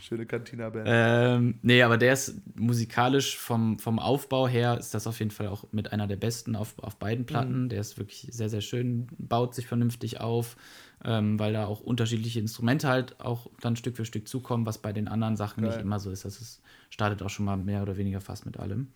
Schöne 0.00 0.26
Cantina-Band. 0.26 0.86
Ähm, 0.90 1.58
nee, 1.62 1.82
aber 1.82 1.98
der 1.98 2.14
ist 2.14 2.34
musikalisch 2.58 3.38
vom, 3.38 3.78
vom 3.78 4.00
Aufbau 4.00 4.48
her 4.48 4.76
ist 4.76 4.92
das 4.92 5.06
auf 5.06 5.20
jeden 5.20 5.30
Fall 5.30 5.46
auch 5.46 5.66
mit 5.70 5.92
einer 5.92 6.08
der 6.08 6.16
besten 6.16 6.56
auf, 6.56 6.74
auf 6.80 6.96
beiden 6.96 7.26
Platten. 7.26 7.68
Der 7.68 7.80
ist 7.80 7.96
wirklich 7.96 8.26
sehr, 8.32 8.48
sehr 8.48 8.60
schön, 8.60 9.06
baut 9.18 9.54
sich 9.54 9.68
vernünftig 9.68 10.18
auf, 10.18 10.56
ähm, 11.04 11.38
weil 11.38 11.52
da 11.52 11.66
auch 11.66 11.82
unterschiedliche 11.82 12.40
Instrumente 12.40 12.88
halt 12.88 13.20
auch 13.20 13.46
dann 13.60 13.76
Stück 13.76 13.96
für 13.96 14.04
Stück 14.04 14.26
zukommen, 14.26 14.66
was 14.66 14.78
bei 14.78 14.92
den 14.92 15.06
anderen 15.06 15.36
Sachen 15.36 15.62
nicht 15.62 15.74
Geil. 15.74 15.82
immer 15.82 16.00
so 16.00 16.10
ist. 16.10 16.24
Das 16.24 16.40
ist, 16.40 16.60
startet 16.88 17.22
auch 17.22 17.30
schon 17.30 17.44
mal 17.44 17.56
mehr 17.56 17.82
oder 17.82 17.96
weniger 17.96 18.20
fast 18.20 18.46
mit 18.46 18.58
allem. 18.58 18.88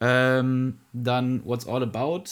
Ähm, 0.00 0.78
dann 0.92 1.44
What's 1.44 1.66
All 1.66 1.82
About, 1.82 2.24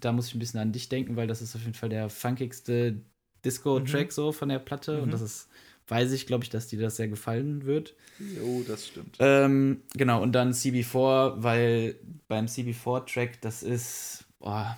da 0.00 0.12
muss 0.12 0.28
ich 0.28 0.34
ein 0.34 0.38
bisschen 0.38 0.60
an 0.60 0.72
dich 0.72 0.88
denken, 0.88 1.16
weil 1.16 1.26
das 1.26 1.40
ist 1.42 1.54
auf 1.56 1.62
jeden 1.62 1.74
Fall 1.74 1.88
der 1.88 2.10
funkigste 2.10 3.00
Disco-Track 3.44 4.12
so 4.12 4.32
von 4.32 4.48
der 4.48 4.58
Platte 4.58 5.02
und 5.02 5.12
das 5.12 5.20
ist, 5.22 5.48
weiß 5.88 6.12
ich, 6.12 6.26
glaube 6.26 6.44
ich, 6.44 6.50
dass 6.50 6.68
dir 6.68 6.80
das 6.80 6.96
sehr 6.96 7.08
gefallen 7.08 7.64
wird. 7.64 7.94
Jo, 8.18 8.62
das 8.62 8.88
stimmt. 8.88 9.16
Ähm, 9.18 9.82
genau, 9.94 10.22
und 10.22 10.32
dann 10.32 10.52
CB4, 10.52 11.36
weil 11.38 11.96
beim 12.28 12.46
CB4-Track, 12.48 13.40
das 13.40 13.62
ist, 13.62 14.26
boah, 14.38 14.76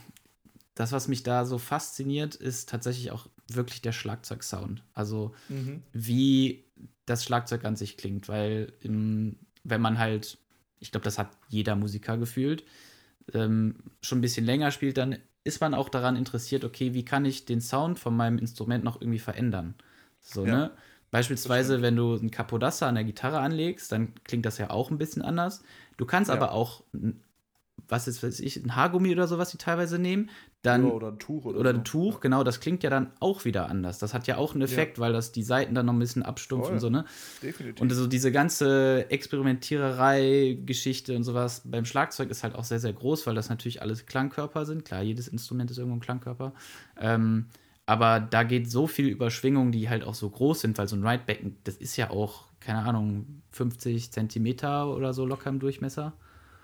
das, 0.74 0.92
was 0.92 1.09
mich 1.09 1.24
da 1.24 1.44
so 1.44 1.59
fasziniert, 1.59 2.37
ist 2.37 2.68
tatsächlich 2.68 3.11
auch 3.11 3.27
wirklich 3.48 3.83
der 3.83 3.92
Schlagzeugsound. 3.92 4.85
Also, 4.94 5.35
Mhm. 5.48 5.83
wie 5.92 6.64
das 7.07 7.24
Schlagzeug 7.24 7.64
an 7.64 7.74
sich 7.74 7.96
klingt, 7.96 8.29
weil 8.29 8.72
im, 8.83 9.38
wenn 9.64 9.81
man 9.81 9.98
halt, 9.98 10.38
ich 10.81 10.91
glaube, 10.91 11.05
das 11.05 11.19
hat 11.19 11.31
jeder 11.49 11.77
Musiker 11.77 12.17
gefühlt, 12.17 12.64
ähm, 13.35 13.77
schon 14.01 14.19
ein 14.19 14.23
bisschen 14.23 14.47
länger 14.47 14.71
spielt, 14.71 14.97
dann 14.97 15.19
ist 15.45 15.61
man 15.61 15.75
auch 15.75 15.88
daran 15.88 16.17
interessiert, 16.17 16.64
okay, 16.64 16.95
wie 16.95 17.05
kann 17.05 17.25
ich 17.25 17.45
den 17.45 17.61
Sound 17.61 17.99
von 17.99 18.17
meinem 18.17 18.38
Instrument 18.38 18.85
noch 18.85 19.01
irgendwie 19.01 19.19
verändern? 19.19 19.75
So, 20.21 20.45
Ja, 20.45 20.57
ne? 20.57 20.71
Beispielsweise, 21.11 21.81
wenn 21.81 21.97
du 21.97 22.17
ein 22.17 22.31
Capodassa 22.31 22.87
an 22.87 22.95
der 22.95 23.05
Gitarre 23.05 23.41
anlegst, 23.41 23.91
dann 23.93 24.12
klingt 24.25 24.45
das 24.45 24.59
ja 24.59 24.69
auch 24.69 24.91
ein 24.91 24.99
bisschen 24.99 25.23
anders. 25.23 25.62
Du 25.97 26.05
kannst 26.05 26.29
Ja. 26.29 26.35
aber 26.35 26.53
auch 26.53 26.83
was 27.88 28.09
ist, 28.09 28.23
weiß 28.23 28.41
ich, 28.41 28.57
ein 28.57 28.77
Haargummi 28.77 29.12
oder 29.12 29.27
so, 29.27 29.38
was 29.38 29.51
die 29.51 29.57
teilweise 29.57 29.99
nehmen, 29.99 30.29
dann. 30.62 30.87
Ja, 30.87 30.92
oder 30.92 31.09
ein 31.09 31.18
Tuch 31.18 31.44
oder, 31.44 31.59
oder 31.61 31.73
so. 31.73 31.79
ein 31.79 31.85
Tuch, 31.85 32.14
Ja. 32.14 32.18
genau, 32.21 32.44
das 32.44 32.61
klingt 32.61 32.83
ja 32.83 32.88
dann 32.90 33.12
auch 33.21 33.44
wieder 33.44 33.68
anders. 33.68 33.99
Das 33.99 34.12
hat 34.14 34.27
ja 34.27 34.37
auch 34.38 34.55
einen 34.55 34.62
Effekt, 34.62 34.99
weil 34.99 35.12
das 35.12 35.31
die 35.33 35.42
Seiten 35.44 35.75
dann 35.75 35.87
noch 35.87 35.92
ein 35.92 35.99
bisschen 35.99 36.23
abstumpfen 36.25 36.75
und 36.75 36.81
Voll. 36.81 36.90
so, 36.90 36.97
ne? 36.97 37.05
Definitiv. 37.42 37.81
Und 37.81 37.90
so 37.92 38.07
diese 38.07 38.33
ganze 38.33 39.11
Experimentiererei-Geschichte 39.11 41.16
und 41.16 41.25
sowas 41.25 41.62
beim 41.64 41.85
Schlagzeug 41.85 42.31
ist 42.31 42.42
halt 42.42 42.55
auch 42.55 42.64
sehr, 42.64 42.81
sehr 42.81 42.92
groß, 42.92 43.27
weil 43.27 43.35
das 43.35 43.49
natürlich 43.49 43.83
alles 43.83 44.07
Klangkörper 44.07 44.66
sind. 44.66 44.85
Klar, 44.85 45.03
jedes 45.03 45.29
Instrument 45.29 45.71
ist 45.71 45.79
irgendwo 45.79 45.97
ein 45.97 46.01
Klangkörper. 46.01 46.53
Ähm, 47.01 47.47
aber 47.87 48.21
da 48.21 48.42
geht 48.42 48.71
so 48.71 48.87
viel 48.87 49.09
über 49.09 49.31
Schwingungen, 49.31 49.73
die 49.73 49.88
halt 49.88 50.05
auch 50.05 50.14
so 50.14 50.29
groß 50.29 50.61
sind, 50.61 50.77
weil 50.77 50.88
so 50.88 50.97
ein 50.97 51.07
Ridebecken, 51.07 51.57
das 51.64 51.77
ist 51.77 51.97
ja 51.97 52.11
auch, 52.11 52.44
keine 52.61 52.81
Ahnung, 52.81 53.42
50 53.53 54.12
Zentimeter 54.12 54.94
oder 54.94 55.14
so 55.14 55.25
locker 55.25 55.49
im 55.51 55.59
Durchmesser. 55.59 56.12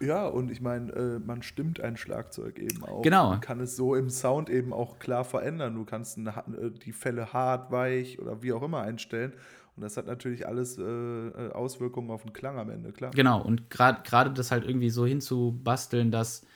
Ja, 0.01 0.27
und 0.27 0.51
ich 0.51 0.61
meine, 0.61 0.93
äh, 0.93 1.19
man 1.19 1.43
stimmt 1.43 1.81
ein 1.81 1.97
Schlagzeug 1.97 2.59
eben 2.59 2.85
auch. 2.85 3.03
Genau. 3.03 3.31
Man 3.31 3.41
kann 3.41 3.61
es 3.61 3.77
so 3.77 3.95
im 3.95 4.11
Sound 4.11 4.51
eben 4.51 4.73
auch 4.73 4.99
klar 4.99 5.25
verändern. 5.25 5.75
Du 5.75 5.85
kannst 5.85 6.19
eine, 6.19 6.31
äh, 6.31 6.71
die 6.71 6.93
Fälle 6.93 7.33
hart, 7.33 7.71
weich 7.71 8.19
oder 8.19 8.43
wie 8.43 8.53
auch 8.53 8.63
immer 8.63 8.83
einstellen. 8.83 9.33
Und 9.77 9.83
das 9.83 9.97
hat 9.97 10.07
natürlich 10.07 10.47
alles 10.47 10.79
äh, 10.79 10.83
äh, 10.83 11.53
Auswirkungen 11.53 12.11
auf 12.11 12.23
den 12.23 12.33
Klang 12.33 12.59
am 12.59 12.71
Ende, 12.71 12.93
klar. 12.93 13.11
Genau, 13.13 13.43
und 13.43 13.71
gerade 13.71 14.03
gerade 14.05 14.31
das 14.31 14.51
halt 14.51 14.65
irgendwie 14.65 14.91
so 14.91 15.05
hinzubasteln, 15.05 16.11
dass 16.11 16.47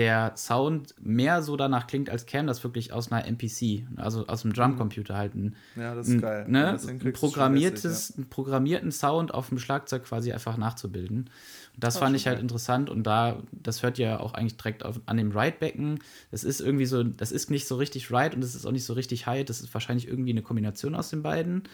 der 0.00 0.32
Sound 0.34 0.94
mehr 0.98 1.42
so 1.42 1.56
danach 1.56 1.86
klingt, 1.86 2.08
als 2.08 2.24
käme 2.24 2.46
das 2.48 2.64
wirklich 2.64 2.92
aus 2.92 3.12
einer 3.12 3.26
MPC, 3.26 3.86
also 3.96 4.26
aus 4.26 4.44
einem 4.44 4.54
Drumcomputer 4.54 5.14
halt 5.14 5.34
ein, 5.34 5.54
Ja, 5.76 5.94
das 5.94 6.08
ist 6.08 6.22
geil. 6.22 6.46
Ne, 6.48 6.72
das 6.72 6.86
ein 6.88 6.98
programmiertes, 7.12 7.82
lässig, 7.84 8.16
einen 8.16 8.30
programmierten 8.30 8.92
Sound 8.92 9.34
auf 9.34 9.50
dem 9.50 9.58
Schlagzeug 9.58 10.04
quasi 10.04 10.32
einfach 10.32 10.56
nachzubilden. 10.56 11.28
Und 11.74 11.84
das 11.84 11.96
Ah, 11.96 12.00
fand 12.00 12.16
ich 12.16 12.26
halt 12.26 12.36
geil. 12.38 12.42
interessant 12.42 12.88
und 12.88 13.04
da, 13.04 13.42
das 13.52 13.82
hört 13.82 13.98
ihr 13.98 14.20
auch 14.20 14.32
eigentlich 14.32 14.56
direkt 14.56 14.84
auf, 14.86 15.00
an 15.04 15.18
dem 15.18 15.32
Ride-Becken. 15.36 15.98
Das 16.30 16.44
ist 16.44 16.60
irgendwie 16.60 16.86
so, 16.86 17.02
das 17.04 17.30
ist 17.30 17.50
nicht 17.50 17.68
so 17.68 17.76
richtig 17.76 18.10
Ride 18.10 18.34
und 18.34 18.40
das 18.40 18.54
ist 18.54 18.64
auch 18.66 18.72
nicht 18.72 18.84
so 18.86 18.94
richtig 18.94 19.26
Hi-Hat. 19.26 19.50
Das 19.50 19.60
ist 19.60 19.72
wahrscheinlich 19.74 20.08
irgendwie 20.08 20.30
eine 20.30 20.42
Kombination 20.42 20.94
aus 20.94 21.10
den 21.10 21.22
beiden. 21.22 21.64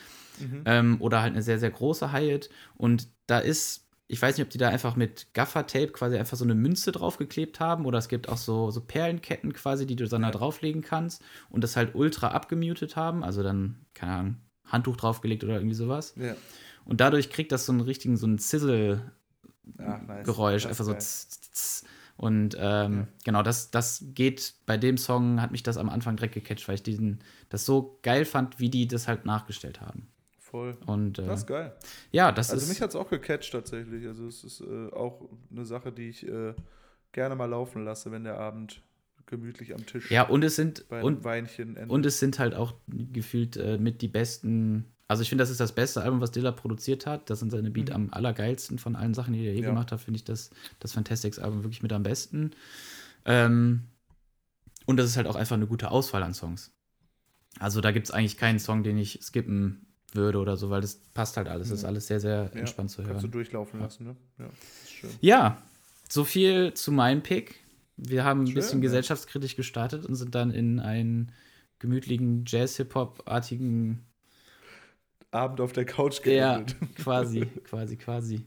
Mhm. 0.41 0.63
Ähm, 0.67 0.97
oder 1.01 1.23
halt 1.23 1.33
eine 1.33 1.43
sehr, 1.43 1.59
sehr 1.61 1.71
große 1.71 2.11
Hi-Hat. 2.13 2.51
Und 2.77 3.09
da 3.27 3.39
ist, 3.39 3.86
ich 4.09 4.23
weiß 4.23 4.37
nicht, 4.37 4.47
ob 4.47 4.51
die 4.51 4.59
da 4.59 4.69
einfach 4.69 4.95
mit 4.95 5.27
Gaffer-Tape 5.35 5.89
quasi 5.89 6.17
einfach 6.17 6.37
so 6.37 6.45
eine 6.45 6.55
Münze 6.55 6.93
draufgeklebt 6.93 7.59
haben 7.59 7.87
oder 7.87 7.99
es 7.99 8.07
gibt 8.09 8.29
auch 8.29 8.37
so, 8.37 8.71
so 8.71 8.81
Perlenketten 8.81 9.53
quasi, 9.53 9.85
die 9.87 9.97
du 9.97 10.07
dann 10.07 10.23
da 10.23 10.31
drauflegen 10.31 10.83
kannst 10.83 11.25
und 11.51 11.65
das 11.65 11.75
halt 11.77 11.97
ultra 11.97 12.29
abgemutet 12.29 12.95
haben. 12.95 13.25
Also 13.25 13.43
dann, 13.43 13.85
keine 13.95 14.13
Ahnung, 14.13 14.37
Handtuch 14.65 14.97
draufgelegt 14.97 15.43
oder 15.45 15.55
irgendwie 15.55 15.75
sowas. 15.75 16.15
Ja. 16.17 16.37
Und 16.85 17.01
dadurch 17.01 17.31
kriegt 17.31 17.51
das 17.51 17.67
so 17.67 17.73
einen 17.73 17.81
richtigen, 17.81 18.17
so 18.17 18.29
ein 18.29 18.39
Sizzle-Geräusch, 18.39 20.65
nice. 20.65 20.71
Einfach 20.71 20.85
so 20.85 20.95
tz, 20.95 21.41
tz. 21.51 21.85
Und 22.17 22.57
ähm, 22.59 23.09
genau, 23.25 23.43
das, 23.43 23.71
das 23.71 24.05
geht 24.15 24.55
bei 24.67 24.79
dem 24.79 24.99
Song, 24.99 25.43
hat 25.43 25.51
mich 25.51 25.65
das 25.65 25.77
am 25.77 25.91
Anfang 25.91 26.17
direkt 26.17 26.35
gecatcht, 26.35 26.67
weil 26.69 26.77
ich 26.77 26.83
diesen, 26.83 27.19
das 27.49 27.67
so 27.67 27.99
geil 28.03 28.25
fand, 28.25 28.61
wie 28.61 28.71
die 28.71 28.87
das 28.87 29.09
halt 29.09 29.27
nachgestellt 29.27 29.81
haben. 29.81 30.07
Voll. 30.51 30.77
Und 30.87 31.19
äh, 31.19 31.27
Das 31.27 31.41
ist 31.41 31.47
geil. 31.49 31.75
ja, 32.13 32.31
das 32.31 32.51
Also 32.51 32.63
ist. 32.63 32.69
mich 32.69 32.81
hat 32.81 32.91
es 32.91 32.97
auch 32.97 33.11
gecatcht 33.11 33.51
tatsächlich. 33.53 34.07
Also 34.07 34.27
es 34.29 34.45
ist 34.45 34.61
äh, 34.61 34.93
auch 34.93 35.29
eine 35.51 35.65
Sache, 35.65 35.91
die 35.91 36.09
ich 36.09 36.27
äh, 36.29 36.55
gerne 37.13 37.35
mal 37.35 37.47
laufen 37.47 37.85
lasse, 37.85 38.13
wenn 38.13 38.23
der 38.25 38.39
Abend 38.39 38.81
gemütlich 39.27 39.75
am 39.75 39.85
Tisch 39.85 40.09
ja, 40.09 40.23
und 40.23 40.45
es 40.45 40.55
sind 40.55 40.85
und, 40.89 41.25
Weinchen 41.25 41.71
endet. 41.77 41.91
und 41.91 42.07
es 42.07 42.21
sind 42.21 42.39
halt 42.39 42.55
auch 42.55 42.75
gefühlt 42.89 43.57
äh, 43.57 43.77
mit 43.77 44.01
die 44.03 44.07
besten. 44.09 44.85
Also 45.09 45.23
ich 45.23 45.29
finde, 45.29 45.43
das 45.43 45.51
ist 45.51 45.59
das 45.59 45.73
beste 45.75 46.01
Album, 46.03 46.21
was 46.21 46.31
Dilla 46.31 46.53
produziert 46.53 47.07
hat. 47.07 47.29
Das 47.29 47.41
sind 47.41 47.51
seine 47.51 47.71
Beat 47.73 47.91
am 47.91 48.11
allergeilsten 48.13 48.79
von 48.79 48.95
allen 48.95 49.15
Sachen, 49.15 49.33
die 49.35 49.45
er 49.45 49.53
je 49.53 49.59
Mhm. 49.59 49.65
Ja. 49.65 49.71
gemacht 49.71 49.91
hat. 49.91 50.01
Finde 50.01 50.19
ich 50.19 50.25
das, 50.25 50.51
das 50.79 50.93
Fantastics-Album 50.93 51.65
wirklich 51.65 51.83
mit 51.83 51.93
am 51.93 52.05
besten. 52.05 52.53
Ähm, 53.25 53.83
und 54.85 54.97
das 54.97 55.07
ist 55.07 55.17
halt 55.17 55.27
auch 55.27 55.35
einfach 55.37 55.57
eine 55.57 55.67
gute 55.67 55.91
Auswahl 55.91 56.23
an 56.23 56.33
Songs. 56.35 56.73
Also 57.59 57.81
da 57.81 57.91
gibt 57.91 58.07
es 58.07 58.13
eigentlich 58.13 58.37
keinen 58.37 58.61
Song, 58.61 58.85
den 58.85 58.97
ich 58.99 59.19
skippen 59.23 59.86
würde 60.13 60.39
oder 60.39 60.57
so, 60.57 60.71
weil 60.71 60.81
das 60.81 60.97
passt 61.15 61.37
halt 61.37 61.49
alles. 61.49 61.69
Das 61.69 61.79
ist 61.79 61.83
Ja. 61.83 61.89
alles 61.89 62.07
sehr, 62.07 62.21
sehr 62.21 62.51
ja, 62.55 62.61
entspannt 62.61 62.91
zu 62.91 63.03
Kannst 63.03 63.11
du 63.11 63.23
hören. 63.23 63.31
durchlaufen 63.33 63.81
lassen, 63.81 64.05
ne? 64.05 64.17
Ja. 64.39 64.49
Ja, 65.21 65.63
so 66.09 66.25
viel 66.25 66.73
zu 66.75 66.93
meinem 66.93 67.23
Pick. 67.23 67.57
Wir 67.97 68.25
haben 68.25 68.43
ein 68.43 68.47
Schön, 68.47 68.55
bisschen 68.55 68.79
ja. 68.79 68.83
gesellschaftskritisch 68.83 69.57
gestartet 69.57 70.07
und 70.07 70.15
sind 70.15 70.35
dann 70.35 70.51
in 70.51 70.81
einen 70.81 71.33
gemütlichen 71.79 72.45
Jazz-Hip-Hop-artigen, 72.47 74.05
Abend 75.33 75.61
auf 75.61 75.73
der 75.73 75.85
Couch 75.85 76.25
ja, 76.25 76.57
geendet. 76.59 76.77
quasi, 76.97 77.47
quasi, 77.65 77.97
quasi. 77.97 78.47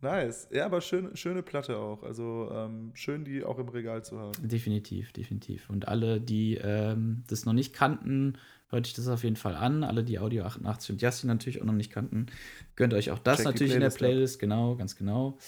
Nice. 0.00 0.48
Ja, 0.50 0.66
aber 0.66 0.80
schön, 0.80 1.14
schöne 1.16 1.42
Platte 1.44 1.76
auch. 1.76 2.02
Also 2.02 2.50
ähm, 2.52 2.90
schön, 2.94 3.24
die 3.24 3.44
auch 3.44 3.58
im 3.58 3.68
Regal 3.68 4.02
zu 4.04 4.18
haben. 4.18 4.32
Definitiv, 4.42 5.12
definitiv. 5.12 5.70
Und 5.70 5.86
alle, 5.86 6.20
die 6.20 6.56
ähm, 6.56 7.22
das 7.28 7.44
noch 7.44 7.52
nicht 7.52 7.72
kannten, 7.72 8.36
hört 8.72 8.86
euch 8.86 8.94
das 8.94 9.08
auf 9.08 9.22
jeden 9.22 9.36
Fall 9.36 9.54
an. 9.54 9.84
Alle, 9.84 10.02
die 10.02 10.18
Audio 10.18 10.44
88 10.44 10.90
und 10.90 11.02
Justin 11.02 11.28
natürlich 11.28 11.60
auch 11.60 11.66
noch 11.66 11.72
nicht 11.74 11.92
kannten, 11.92 12.26
gönnt 12.74 12.94
euch 12.94 13.10
auch 13.10 13.18
das 13.18 13.38
Check 13.38 13.46
natürlich 13.46 13.74
in 13.74 13.80
der 13.80 13.90
Playlist 13.90 14.36
ab. 14.36 14.40
Genau, 14.40 14.76
ganz 14.76 14.96
genau. 14.96 15.38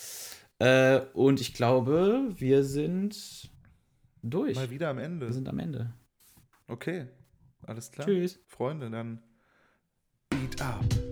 Äh, 0.59 1.01
und 1.15 1.41
ich 1.41 1.55
glaube, 1.55 2.29
wir 2.37 2.63
sind 2.63 3.51
durch. 4.23 4.55
Mal 4.55 4.71
wieder 4.71 4.91
am 4.91 4.99
Ende. 4.99 5.27
Wir 5.27 5.33
sind 5.33 5.49
am 5.49 5.59
Ende. 5.59 5.93
Okay, 6.69 7.07
alles 7.67 7.91
klar. 7.91 8.07
Tschüss. 8.07 8.39
Freunde, 8.47 8.91
dann 8.91 9.21
Beat 10.31 10.61
up. 10.61 11.04